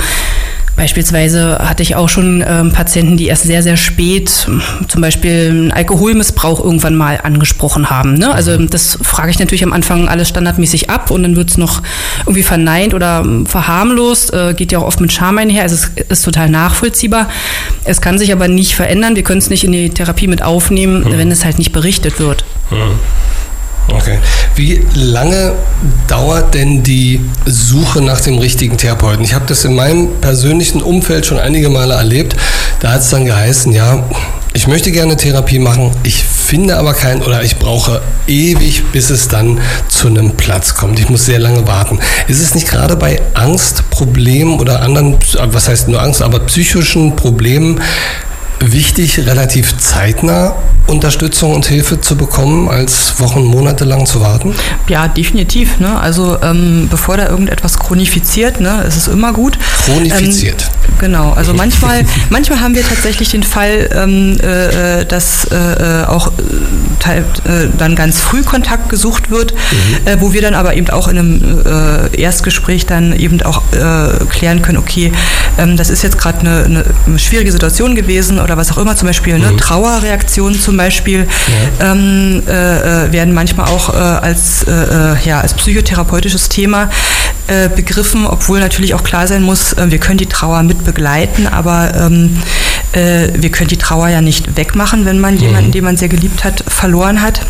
Beispielsweise 0.80 1.60
hatte 1.60 1.84
ich 1.84 1.98
auch 1.98 2.08
schon 2.08 2.42
ähm, 2.48 2.72
Patienten, 2.72 3.18
die 3.18 3.28
erst 3.28 3.44
sehr, 3.44 3.62
sehr 3.62 3.76
spät 3.76 4.30
zum 4.30 5.02
Beispiel 5.02 5.50
einen 5.50 5.72
Alkoholmissbrauch 5.74 6.64
irgendwann 6.64 6.96
mal 6.96 7.20
angesprochen 7.22 7.90
haben. 7.90 8.14
Ne? 8.14 8.34
Also 8.34 8.58
mhm. 8.58 8.70
das 8.70 8.98
frage 9.02 9.30
ich 9.30 9.40
natürlich 9.40 9.66
am 9.66 9.74
Anfang 9.74 10.08
alles 10.08 10.30
standardmäßig 10.30 10.90
ab 10.90 11.12
und 11.12 11.24
dann 11.24 11.36
wird 11.36 11.50
es 11.50 11.58
noch 11.58 11.84
irgendwie 12.22 12.44
verneint 12.44 12.94
oder 12.94 13.26
verharmlost. 13.44 14.34
Äh, 14.34 14.54
geht 14.54 14.72
ja 14.72 14.80
auch 14.80 14.86
oft 14.86 15.02
mit 15.02 15.12
Scham 15.12 15.38
einher. 15.38 15.64
Also 15.64 15.76
es 15.76 15.92
ist 16.08 16.24
total 16.24 16.50
nachvollziehbar. 16.50 17.28
Es 17.84 18.00
kann 18.00 18.18
sich 18.18 18.32
aber 18.32 18.48
nicht 18.48 18.74
verändern. 18.74 19.18
Wir 19.18 19.24
können 19.24 19.40
es 19.40 19.50
nicht 19.50 19.66
in 19.66 19.74
die 19.74 19.90
Therapie 19.90 20.28
mit 20.28 20.42
aufnehmen, 20.44 21.04
mhm. 21.04 21.18
wenn 21.18 21.30
es 21.30 21.44
halt 21.44 21.58
nicht 21.58 21.74
berichtet 21.74 22.22
wird. 22.22 22.46
Mhm. 22.72 23.00
Okay. 23.94 24.20
Wie 24.56 24.86
lange 24.94 25.54
dauert 26.08 26.54
denn 26.54 26.84
die 26.84 27.22
Suche 27.46 28.02
nach 28.02 28.22
dem 28.22 28.38
richtigen 28.38 28.78
Therapeuten? 28.78 29.24
Ich 29.24 29.34
habe 29.34 29.46
das 29.48 29.66
in 29.66 29.76
meinem 29.76 30.20
persönlichen 30.22 30.82
Umfeld 30.82 31.26
schon 31.26 31.40
einige 31.40 31.70
Male 31.70 31.96
erlebt. 31.96 32.36
Da 32.80 32.92
hat 32.94 33.02
es 33.02 33.10
dann 33.10 33.26
geheißen, 33.26 33.72
ja, 33.72 34.04
ich 34.54 34.68
möchte 34.68 34.92
gerne 34.92 35.16
Therapie 35.16 35.60
machen, 35.60 35.92
ich 36.04 36.24
finde 36.24 36.78
aber 36.78 36.94
keinen 36.94 37.22
oder 37.22 37.44
ich 37.44 37.58
brauche 37.58 38.02
ewig, 38.28 38.84
bis 38.92 39.12
es 39.12 39.28
dann 39.28 39.60
zu 39.88 40.08
einem 40.08 40.32
Platz 40.32 40.74
kommt. 40.74 41.00
Ich 41.00 41.10
muss 41.10 41.26
sehr 41.26 41.40
lange 41.40 41.68
warten. 41.68 42.00
Ist 42.28 42.42
es 42.42 42.56
nicht 42.56 42.68
gerade 42.68 42.96
bei 42.96 43.22
Angstproblemen 43.36 44.60
oder 44.60 44.82
anderen, 44.82 45.18
was 45.38 45.70
heißt 45.70 45.88
nur 45.88 46.02
Angst, 46.02 46.22
aber 46.22 46.40
psychischen 46.40 47.16
Problemen 47.16 47.80
wichtig, 48.60 49.26
relativ 49.26 49.78
zeitnah 49.78 50.56
Unterstützung 50.90 51.54
und 51.54 51.66
Hilfe 51.68 52.02
zu 52.02 52.18
bekommen, 52.18 52.68
als 52.68 53.20
Wochen, 53.20 53.44
Monate 53.44 53.86
lang 53.86 54.06
zu 54.06 54.22
warten? 54.22 54.56
Ja, 54.88 55.08
definitiv. 55.08 55.80
Ne? 55.80 56.00
Also 56.00 56.38
ähm, 56.42 56.88
bevor 56.90 57.18
da 57.18 57.30
irgendetwas 57.30 57.78
chronifiziert, 57.78 58.60
ne, 58.60 58.84
ist 58.88 58.98
es 58.98 59.08
immer 59.08 59.32
gut. 59.32 59.58
Chronifiziert. 59.86 60.64
Ähm, 60.64 60.94
genau. 61.00 61.32
Also 61.34 61.54
manchmal, 61.54 62.06
manchmal 62.30 62.60
haben 62.60 62.76
wir 62.76 62.84
tatsächlich 62.84 63.30
den 63.30 63.44
Fall, 63.44 63.90
ähm, 63.94 64.38
äh, 64.40 65.06
dass 65.06 65.46
äh, 65.52 66.06
auch 66.08 66.32
äh, 67.08 67.20
äh, 67.20 67.24
dann 67.78 67.96
ganz 67.96 68.20
früh 68.20 68.42
Kontakt 68.42 68.90
gesucht 68.90 69.30
wird, 69.30 69.54
mhm. 69.54 70.08
Äh, 70.08 70.22
wo 70.22 70.34
wir 70.34 70.42
dann 70.42 70.56
aber 70.56 70.74
eben 70.76 70.90
auch 70.90 71.08
in 71.08 71.18
einem 71.18 71.62
äh, 71.66 72.20
Erstgespräch 72.20 72.86
dann 72.86 73.18
eben 73.18 73.42
auch 73.44 73.62
klären 74.30 74.62
können, 74.62 74.78
okay, 74.78 75.12
ähm, 75.60 75.78
das 75.78 75.90
ist 75.90 76.04
jetzt 76.04 76.18
gerade 76.18 76.40
eine, 76.40 76.86
eine, 77.06 77.20
schwierige 77.20 77.52
Situation 77.52 77.96
gewesen 77.96 78.40
oder 78.50 78.58
was 78.58 78.72
auch 78.72 78.80
immer, 78.80 78.96
zum 78.96 79.08
Beispiel 79.08 79.36
eine 79.36 79.52
mhm. 79.52 79.58
Trauerreaktion 79.58 80.60
zum 80.60 80.76
Beispiel, 80.76 81.28
ja. 81.80 81.92
ähm, 81.92 82.42
äh, 82.48 83.06
äh, 83.06 83.12
werden 83.12 83.34
manchmal 83.34 83.68
auch 83.68 83.94
äh, 83.94 83.98
als, 83.98 84.64
äh, 84.64 84.72
äh, 84.72 85.16
ja, 85.24 85.40
als 85.40 85.54
psychotherapeutisches 85.54 86.50
Thema 86.50 86.90
äh, 87.46 87.70
begriffen, 87.70 88.26
obwohl 88.26 88.60
natürlich 88.60 88.96
auch 88.96 89.04
klar 89.04 89.28
sein 89.28 89.44
muss, 89.44 89.76
wir 89.78 90.00
können 90.00 90.18
die 90.18 90.26
Trauer 90.26 90.64
mit 90.64 90.84
begleiten, 90.84 91.48
aber 91.48 91.94
ähm, 91.96 92.38
wir 92.92 93.52
können 93.52 93.68
die 93.68 93.78
Trauer 93.78 94.08
ja 94.08 94.20
nicht 94.20 94.58
wegmachen, 94.58 95.06
wenn 95.06 95.20
man 95.20 95.36
mhm. 95.36 95.42
jemanden, 95.42 95.72
den 95.72 95.84
man 95.84 95.96
sehr 95.96 96.10
geliebt 96.10 96.44
hat, 96.44 96.64
verloren 96.68 97.22
hat. 97.22 97.42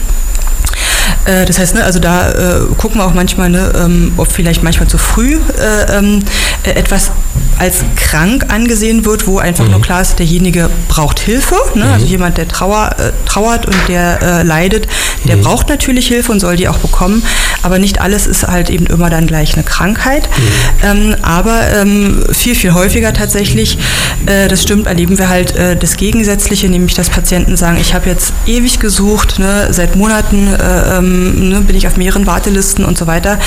Das 1.25 1.59
heißt, 1.59 1.75
ne, 1.75 1.83
also 1.83 1.99
da 1.99 2.31
äh, 2.31 2.59
gucken 2.77 2.99
wir 2.99 3.05
auch 3.05 3.13
manchmal, 3.13 3.49
ne, 3.49 3.71
ähm, 3.75 4.13
ob 4.17 4.31
vielleicht 4.31 4.63
manchmal 4.63 4.87
zu 4.87 4.97
früh 4.97 5.35
äh, 5.35 5.97
ähm, 5.97 6.23
äh, 6.63 6.71
etwas 6.71 7.11
als 7.57 7.83
krank 7.95 8.45
angesehen 8.49 9.05
wird, 9.05 9.27
wo 9.27 9.37
einfach 9.37 9.65
mhm. 9.65 9.71
nur 9.71 9.81
klar 9.81 10.01
ist, 10.01 10.17
derjenige 10.19 10.69
braucht 10.87 11.19
Hilfe. 11.19 11.55
Ne? 11.75 11.83
Also 11.83 11.85
mhm. 11.85 11.93
Also 11.93 12.05
jemand, 12.05 12.37
der 12.37 12.47
trauer, 12.47 12.95
äh, 12.97 13.11
trauert 13.27 13.65
und 13.65 13.75
der 13.87 14.21
äh, 14.21 14.43
leidet, 14.43 14.87
der 15.25 15.37
mhm. 15.37 15.41
braucht 15.41 15.67
natürlich 15.67 16.07
Hilfe 16.07 16.31
und 16.31 16.39
soll 16.39 16.55
die 16.55 16.67
auch 16.69 16.77
bekommen. 16.77 17.23
Aber 17.61 17.77
nicht 17.77 17.99
alles 17.99 18.25
ist 18.25 18.47
halt 18.47 18.69
eben 18.69 18.85
immer 18.85 19.09
dann 19.09 19.27
gleich 19.27 19.53
eine 19.55 19.63
Krankheit. 19.63 20.29
Mhm. 20.29 21.11
Ähm, 21.11 21.15
aber 21.21 21.59
ähm, 21.75 22.23
viel, 22.31 22.55
viel 22.55 22.73
häufiger 22.73 23.13
tatsächlich, 23.13 23.77
äh, 24.25 24.47
das 24.47 24.63
stimmt, 24.63 24.87
erleben 24.87 25.17
wir 25.17 25.27
halt 25.27 25.55
äh, 25.55 25.75
das 25.75 25.97
Gegensätzliche, 25.97 26.69
nämlich 26.69 26.93
dass 26.93 27.09
Patienten 27.09 27.57
sagen, 27.57 27.77
ich 27.81 27.93
habe 27.93 28.09
jetzt 28.09 28.33
ewig 28.45 28.79
gesucht, 28.79 29.39
ne? 29.39 29.67
seit 29.71 29.95
Monaten 29.95 30.47
äh, 30.47 30.97
ähm, 30.97 31.49
ne? 31.49 31.61
bin 31.61 31.75
ich 31.75 31.87
auf 31.87 31.97
mehreren 31.97 32.25
Wartelisten 32.25 32.85
und 32.85 32.97
so 32.97 33.07
weiter. 33.07 33.39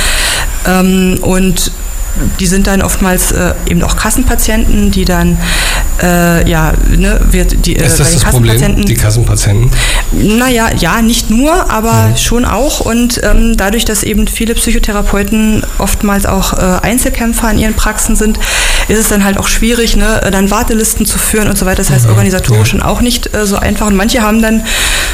Ähm, 0.67 1.19
und 1.23 1.73
die 2.41 2.47
sind 2.47 2.67
dann 2.67 2.83
oftmals 2.83 3.33
äh, 3.33 3.55
eben 3.67 3.83
auch 3.83 3.97
Kassenpatienten, 3.97 4.91
die 4.91 5.05
dann 5.05 5.39
äh, 6.03 6.49
ja, 6.49 6.73
ne, 6.89 7.21
wird 7.31 7.67
die, 7.67 7.77
äh, 7.77 7.87
Ist 7.87 8.01
das 8.01 8.13
das 8.13 8.25
Problem, 8.25 8.85
die 8.85 8.95
Kassenpatienten? 8.95 9.71
Naja, 10.13 10.71
ja, 10.77 11.01
nicht 11.01 11.31
nur, 11.31 11.71
aber 11.71 12.09
mhm. 12.09 12.17
schon 12.17 12.45
auch. 12.45 12.81
Und 12.81 13.21
ähm, 13.23 13.57
dadurch, 13.57 13.85
dass 13.85 14.03
eben 14.03 14.27
viele 14.27 14.55
Psychotherapeuten 14.55 15.65
oftmals 15.79 16.27
auch 16.27 16.55
äh, 16.55 16.57
Einzelkämpfer 16.83 17.51
in 17.51 17.59
ihren 17.59 17.75
Praxen 17.75 18.17
sind, 18.17 18.39
ist 18.89 18.99
es 18.99 19.09
dann 19.09 19.25
halt 19.25 19.39
auch 19.39 19.47
schwierig, 19.47 19.97
ne, 19.97 20.21
dann 20.31 20.51
Wartelisten 20.51 21.07
zu 21.07 21.19
führen 21.19 21.49
und 21.49 21.57
so 21.57 21.67
weiter. 21.67 21.77
Das 21.77 21.91
heißt, 21.91 22.07
mhm. 22.07 22.13
organisatorisch 22.13 22.75
ja. 22.75 22.85
auch 22.85 23.01
nicht 23.01 23.35
äh, 23.35 23.47
so 23.47 23.57
einfach. 23.57 23.87
Und 23.87 23.97
manche 23.97 24.23
haben 24.23 24.43
dann 24.43 24.65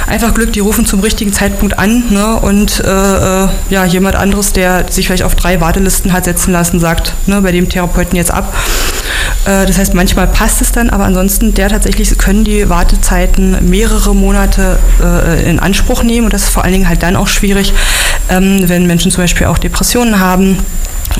einfach 0.07 0.33
Glück, 0.35 0.53
die 0.53 0.61
rufen 0.61 0.87
zum 0.87 1.01
richtigen 1.01 1.33
Zeitpunkt 1.33 1.79
an 1.79 2.05
ne, 2.11 2.37
und 2.37 2.83
äh, 2.85 3.45
äh, 3.45 3.49
ja, 3.71 3.85
jemand 3.85 4.17
anderes, 4.17 4.53
der 4.53 4.87
sich 4.91 5.07
vielleicht 5.07 5.18
auf 5.23 5.35
drei 5.35 5.61
Wartelisten 5.61 6.13
hat 6.13 6.25
setzen 6.25 6.53
lassen, 6.53 6.81
sagt 6.81 7.15
ne, 7.27 7.41
bei 7.43 7.53
dem 7.53 7.69
Therapeuten 7.69 8.17
jetzt 8.17 8.31
ab. 8.31 8.55
Äh, 9.45 9.67
das 9.67 9.79
heißt, 9.79 9.95
manchmal 9.95 10.27
passt 10.27 10.61
es 10.61 10.73
dann, 10.73 10.91
aber 10.91 11.05
ansonsten 11.05 11.55
der 11.55 11.69
tatsächlich 11.69 12.17
können 12.19 12.45
die 12.45 12.69
Wartezeiten 12.69 13.69
mehrere 13.69 14.15
Monate 14.15 14.79
äh, 15.03 15.49
in 15.49 15.59
Anspruch 15.59 16.03
nehmen 16.03 16.27
und 16.27 16.33
das 16.33 16.45
ist 16.45 16.51
vor 16.51 16.65
allen 16.65 16.73
Dingen 16.73 16.89
halt 16.89 17.03
dann 17.03 17.17
auch 17.17 17.29
schwierig, 17.29 17.73
ähm, 18.29 18.69
wenn 18.69 18.87
Menschen 18.87 19.11
zum 19.11 19.23
Beispiel 19.23 19.47
auch 19.47 19.59
Depressionen 19.59 20.21
haben 20.21 20.59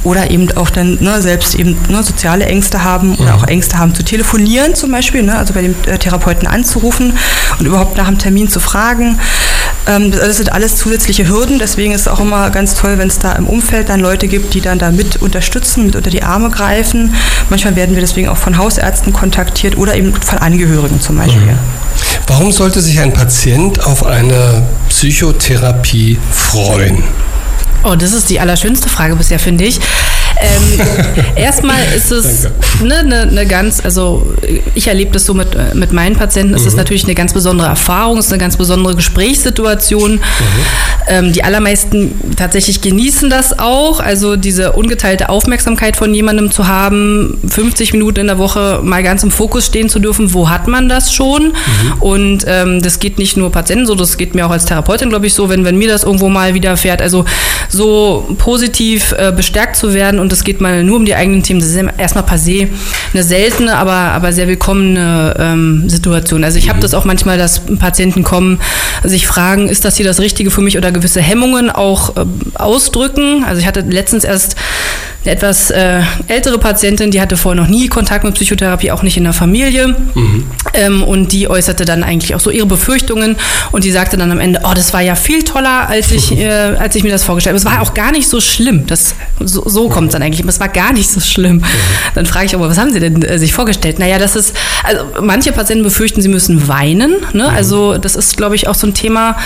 oder 0.05 0.31
eben 0.31 0.51
auch 0.57 0.71
dann 0.71 0.99
ne, 1.01 1.21
selbst 1.23 1.55
eben 1.55 1.77
ne, 1.89 2.03
soziale 2.03 2.47
Ängste 2.47 2.85
haben 2.85 3.15
oder 3.17 3.35
auch 3.35 3.47
Ängste 3.47 3.79
haben 3.79 3.95
zu 3.95 4.03
telefonieren 4.03 4.75
zum 4.75 4.91
Beispiel, 4.93 5.23
ne, 5.23 5.37
also 5.37 5.55
bei 5.55 5.63
dem 5.63 5.75
äh, 5.87 5.99
Therapeuten 5.99 6.47
anzurufen 6.47 7.13
und 7.59 7.67
überhaupt 7.67 7.97
nach 7.97 8.09
einem 8.09 8.19
Termin 8.19 8.49
zu 8.49 8.61
fragen. 8.61 9.19
Ähm, 9.89 10.11
das 10.11 10.37
sind 10.37 10.53
alles 10.53 10.77
zusätzliche 10.77 11.27
Hürden, 11.27 11.59
deswegen 11.59 11.93
ist 11.93 12.03
es 12.03 12.09
auch 12.09 12.21
immer 12.21 12.51
ganz 12.51 12.75
toll, 12.75 12.99
wenn 12.99 13.09
es 13.09 13.19
da 13.19 13.33
im 13.33 13.47
Umfeld 13.47 13.89
dann 13.89 14.01
Leute 14.01 14.29
gibt, 14.29 14.53
die 14.53 14.61
dann 14.61 14.79
da 14.79 14.91
mit 14.91 15.17
unterstützen, 15.17 15.87
mit 15.87 15.97
unter 15.97 16.11
die 16.11 16.23
Arme 16.23 16.51
greifen. 16.51 17.15
Manchmal 17.49 17.75
werden 17.75 17.95
wir 17.95 18.03
deswegen 18.03 18.29
auch 18.29 18.37
von 18.37 18.59
Hausärzten 18.59 19.15
kontaktiert 19.15 19.79
oder 19.79 19.95
eben 19.97 20.13
von 20.15 20.39
Angehörigen 20.39 21.01
zum 21.01 21.17
Beispiel. 21.17 21.41
Mhm. 21.41 21.59
Warum 22.27 22.53
sollte 22.53 22.83
sich 22.83 23.01
ein 23.01 23.15
Patient 23.15 23.85
auf 23.87 24.05
eine 24.05 24.63
Psychotherapie 24.91 26.19
freuen? 26.31 27.03
Oh, 27.83 27.95
das 27.95 28.13
ist 28.13 28.29
die 28.29 28.41
allerschönste 28.41 28.89
Frage 28.89 29.17
bisher, 29.17 29.39
finde 29.39 29.65
ich. 29.65 29.81
Ähm, 30.41 30.81
erstmal 31.37 31.81
ist 31.97 32.13
es 32.13 32.47
eine 32.81 33.05
ne, 33.05 33.27
ne 33.27 33.47
ganz, 33.47 33.85
also 33.85 34.27
ich 34.75 34.87
erlebe 34.89 35.13
das 35.13 35.25
so 35.25 35.35
mit, 35.35 35.49
mit 35.75 35.93
meinen 35.93 36.17
Patienten, 36.17 36.55
es 36.55 36.63
mhm. 36.63 36.69
ist 36.69 36.77
natürlich 36.77 37.05
eine 37.05 37.15
ganz 37.15 37.33
besondere 37.33 37.69
Erfahrung, 37.69 38.19
es 38.19 38.27
ist 38.27 38.33
eine 38.33 38.41
ganz 38.41 38.57
besondere 38.57 38.95
Gesprächssituation. 38.95 40.13
Mhm. 40.13 40.21
Ähm, 41.09 41.33
die 41.33 41.43
allermeisten 41.43 42.35
tatsächlich 42.37 42.83
genießen 42.83 43.31
das 43.31 43.59
auch, 43.59 44.01
also 44.01 44.37
diese 44.37 44.73
ungeteilte 44.73 45.29
Aufmerksamkeit 45.29 45.97
von 45.97 46.15
jemandem 46.15 46.51
zu 46.51 46.69
haben, 46.69 47.39
50 47.49 47.93
Minuten 47.95 48.21
in 48.21 48.27
der 48.27 48.39
Woche 48.39 48.81
mal 48.83 49.03
ganz 49.03 49.23
im 49.23 49.31
Fokus 49.31 49.67
stehen 49.67 49.89
zu 49.89 49.99
dürfen, 49.99 50.35
wo 50.35 50.51
hat 50.51 50.69
man 50.69 50.89
das 50.89 51.13
schon? 51.13 51.49
Mhm. 51.49 51.93
Und 52.01 52.45
ähm, 52.47 52.83
das 52.83 53.01
geht 53.01 53.19
nicht 53.19 53.37
nur 53.37 53.51
Patienten 53.51 53.87
so, 53.87 53.95
das 53.95 54.17
geht 54.19 54.35
mir 54.35 54.47
auch 54.47 54.51
als 54.51 54.67
Therapeutin, 54.67 55.09
glaube 55.09 55.27
ich, 55.27 55.35
so, 55.35 55.49
wenn, 55.49 55.65
wenn 55.65 55.79
mir 55.79 55.89
das 55.89 56.05
irgendwo 56.05 56.29
mal 56.29 56.55
widerfährt. 56.55 57.01
Also 57.01 57.25
so 57.69 58.35
positiv 58.39 59.13
äh, 59.13 59.33
bestärkt 59.33 59.77
zu 59.77 59.95
werden 59.95 60.18
und 60.19 60.33
es 60.33 60.45
geht 60.45 60.61
mal 60.61 60.85
nur 60.85 60.97
um 60.97 61.05
die 61.05 61.15
eigenen 61.15 61.43
Themen, 61.43 61.61
das 61.61 61.71
ist 61.71 61.77
erstmal 61.77 62.25
per 62.25 62.39
se 62.39 62.69
eine 63.13 63.23
seltene, 63.23 63.77
aber, 63.77 63.93
aber 63.93 64.33
sehr 64.33 64.49
willkommene 64.49 65.35
ähm, 65.39 65.89
Situation. 65.89 66.45
Also 66.45 66.59
ich 66.59 66.69
habe 66.69 66.79
mhm. 66.79 66.83
das 66.83 66.95
auch 66.95 67.05
manchmal, 67.05 67.39
dass 67.39 67.61
Patienten 67.79 68.23
kommen, 68.23 68.61
sich 69.05 69.27
fragen, 69.27 69.69
ist 69.69 69.85
das 69.85 69.97
hier 69.97 70.07
das 70.07 70.21
Richtige 70.21 70.51
für 70.51 70.61
mich 70.61 70.77
oder 70.77 70.93
gewisse 70.93 71.21
Hemmungen 71.21 71.71
auch 71.71 72.17
äh, 72.17 72.25
ausdrücken. 72.55 73.45
Also 73.45 73.61
ich 73.61 73.67
hatte 73.67 73.81
letztens 73.81 74.25
erst 74.25 74.57
eine 75.25 75.33
etwas 75.35 75.71
äh, 75.71 76.01
ältere 76.29 76.59
Patientin, 76.59 77.11
die 77.11 77.21
hatte 77.21 77.37
vorher 77.37 77.61
noch 77.61 77.69
nie 77.69 77.89
Kontakt 77.89 78.25
mit 78.25 78.35
Psychotherapie, 78.35 78.91
auch 78.91 79.03
nicht 79.03 79.17
in 79.17 79.25
der 79.25 79.33
Familie. 79.33 79.89
Mhm. 80.15 80.47
Ähm, 80.75 81.03
und 81.03 81.33
die 81.33 81.49
äußerte 81.49 81.85
dann 81.85 82.03
eigentlich 82.03 82.35
auch 82.35 82.41
so 82.41 82.51
ihre 82.51 82.67
Befürchtungen 82.67 83.37
und 83.73 83.85
die 83.85 83.91
sagte 83.91 84.17
dann 84.17 84.31
am 84.31 84.41
Ende, 84.41 84.61
oh, 84.65 84.73
das 84.75 84.93
war 84.93 85.01
ja 85.01 85.15
viel 85.15 85.43
toller, 85.43 85.89
als 85.89 86.13
ich, 86.13 86.33
äh, 86.39 86.49
als 86.49 86.95
ich 86.95 87.03
mir 87.03 87.11
das 87.11 87.25
vorgestellt 87.25 87.55
habe. 87.55 87.59
Es 87.59 87.65
war 87.65 87.83
auch 87.83 87.95
gar 87.95 88.13
nicht 88.13 88.29
so 88.29 88.41
schlimm. 88.41 88.87
Das, 88.87 89.15
so, 89.41 89.69
so 89.69 89.89
kommt 89.89 90.08
es 90.09 90.13
dann 90.13 90.23
eigentlich. 90.23 90.47
Es 90.47 90.61
war 90.61 90.69
gar 90.69 90.93
nicht 90.93 91.11
so 91.11 91.21
schlimm. 91.21 91.63
Dann 92.15 92.27
frage 92.27 92.47
ich 92.47 92.55
aber, 92.55 92.69
was 92.69 92.79
haben 92.79 92.93
Sie 92.93 93.01
denn 93.01 93.23
äh, 93.23 93.39
sich 93.39 93.53
vorgestellt? 93.53 93.99
Naja, 93.99 94.19
das 94.19 94.37
ist, 94.37 94.57
also 94.85 95.05
manche 95.21 95.53
Patienten 95.53 95.85
befürchten, 95.85 96.23
sie 96.23 96.29
müssen 96.29 96.69
weinen. 96.69 97.13
Ne? 97.33 97.45
Mhm. 97.45 97.55
Also 97.55 97.99
das 97.99 98.17
ist, 98.17 98.37
glaube 98.37 98.55
ich, 98.57 98.69
auch 98.69 98.75
so 98.75 98.87
ein 98.87 98.95
Thema, 98.95 99.37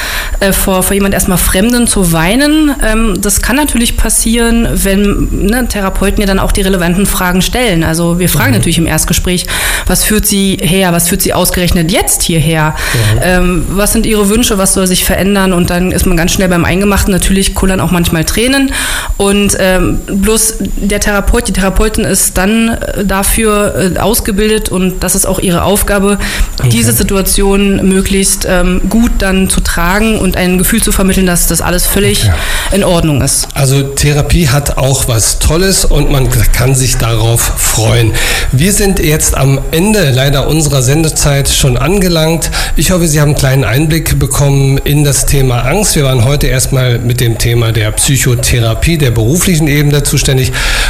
äh, 0.40 0.52
vor, 0.52 0.82
vor 0.82 0.94
jemand 0.94 1.14
erstmal 1.14 1.38
Fremden 1.38 1.86
zu 1.86 2.12
weinen. 2.12 2.74
Ähm, 2.84 3.20
das 3.20 3.42
kann 3.42 3.56
natürlich 3.56 3.96
passieren, 3.96 4.68
wenn 4.72 5.28
ne, 5.46 5.66
Therapeuten 5.68 6.20
ja 6.20 6.26
dann 6.26 6.38
auch 6.38 6.52
die 6.52 6.62
relevanten 6.62 7.06
Fragen 7.06 7.42
stellen. 7.42 7.84
Also 7.84 8.18
wir 8.18 8.28
fragen 8.28 8.50
mhm. 8.50 8.58
natürlich 8.58 8.78
im 8.78 8.86
Erstgespräch, 8.86 9.46
was 9.86 10.04
führt 10.04 10.26
Sie 10.26 10.58
her, 10.60 10.92
was 10.92 11.08
führt 11.08 11.22
Sie 11.22 11.32
ausgerechnet 11.32 11.90
jetzt 11.90 12.22
hierher? 12.22 12.74
Mhm. 13.14 13.20
Ähm, 13.22 13.64
was 13.70 13.92
sind 13.92 14.06
Ihre 14.06 14.28
Wünsche, 14.28 14.58
was 14.58 14.74
soll 14.74 14.86
sich 14.86 15.04
verändern? 15.04 15.52
Und 15.52 15.70
dann 15.70 15.92
ist 15.92 16.06
man 16.06 16.16
ganz 16.16 16.32
schnell 16.32 16.48
beim 16.48 16.64
Eingemachten. 16.64 17.12
Natürlich 17.12 17.54
kullern 17.54 17.80
auch 17.80 17.90
manchmal 17.90 18.24
Tränen. 18.24 18.72
Und 19.16 19.56
ähm, 19.58 20.00
bloß 20.06 20.51
der 20.60 21.00
Therapeut, 21.00 21.48
die 21.48 21.52
Therapeutin 21.52 22.04
ist 22.04 22.38
dann 22.38 22.68
äh, 22.68 23.04
dafür 23.04 23.92
äh, 23.96 23.98
ausgebildet 23.98 24.68
und 24.68 25.00
das 25.00 25.14
ist 25.14 25.26
auch 25.26 25.38
ihre 25.38 25.62
Aufgabe, 25.62 26.18
okay. 26.58 26.68
diese 26.70 26.92
Situation 26.92 27.88
möglichst 27.88 28.46
ähm, 28.48 28.80
gut 28.88 29.10
dann 29.18 29.48
zu 29.48 29.60
tragen 29.60 30.18
und 30.18 30.36
ein 30.36 30.58
Gefühl 30.58 30.82
zu 30.82 30.92
vermitteln, 30.92 31.26
dass 31.26 31.46
das 31.46 31.60
alles 31.60 31.86
völlig 31.86 32.24
okay. 32.24 32.76
in 32.76 32.84
Ordnung 32.84 33.22
ist. 33.22 33.48
Also 33.54 33.82
Therapie 33.82 34.48
hat 34.48 34.78
auch 34.78 35.08
was 35.08 35.38
Tolles 35.38 35.84
und 35.84 36.10
man 36.10 36.28
kann 36.52 36.74
sich 36.74 36.96
darauf 36.96 37.40
freuen. 37.40 38.12
Wir 38.52 38.72
sind 38.72 38.98
jetzt 38.98 39.36
am 39.36 39.60
Ende 39.70 40.10
leider 40.10 40.48
unserer 40.48 40.82
Sendezeit 40.82 41.48
schon 41.48 41.76
angelangt. 41.76 42.50
Ich 42.76 42.90
hoffe, 42.90 43.06
Sie 43.06 43.20
haben 43.20 43.30
einen 43.30 43.38
kleinen 43.38 43.64
Einblick 43.64 44.18
bekommen 44.18 44.78
in 44.78 45.04
das 45.04 45.26
Thema 45.26 45.62
Angst. 45.62 45.94
Wir 45.96 46.04
waren 46.04 46.24
heute 46.24 46.46
erstmal 46.46 46.98
mit 46.98 47.20
dem 47.20 47.38
Thema 47.38 47.72
der 47.72 47.90
Psychotherapie, 47.92 48.98
der 48.98 49.10
beruflichen 49.10 49.68
Ebene 49.68 50.02
zuständig. 50.02 50.41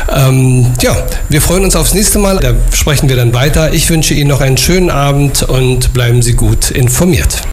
Ähm, 0.08 0.72
ja, 0.80 0.96
wir 1.28 1.42
freuen 1.42 1.64
uns 1.64 1.76
aufs 1.76 1.94
nächste 1.94 2.18
Mal. 2.18 2.38
Da 2.38 2.54
sprechen 2.72 3.08
wir 3.08 3.16
dann 3.16 3.34
weiter. 3.34 3.72
Ich 3.72 3.90
wünsche 3.90 4.14
Ihnen 4.14 4.28
noch 4.28 4.40
einen 4.40 4.56
schönen 4.56 4.90
Abend 4.90 5.42
und 5.42 5.92
bleiben 5.92 6.22
Sie 6.22 6.34
gut 6.34 6.70
informiert. 6.70 7.42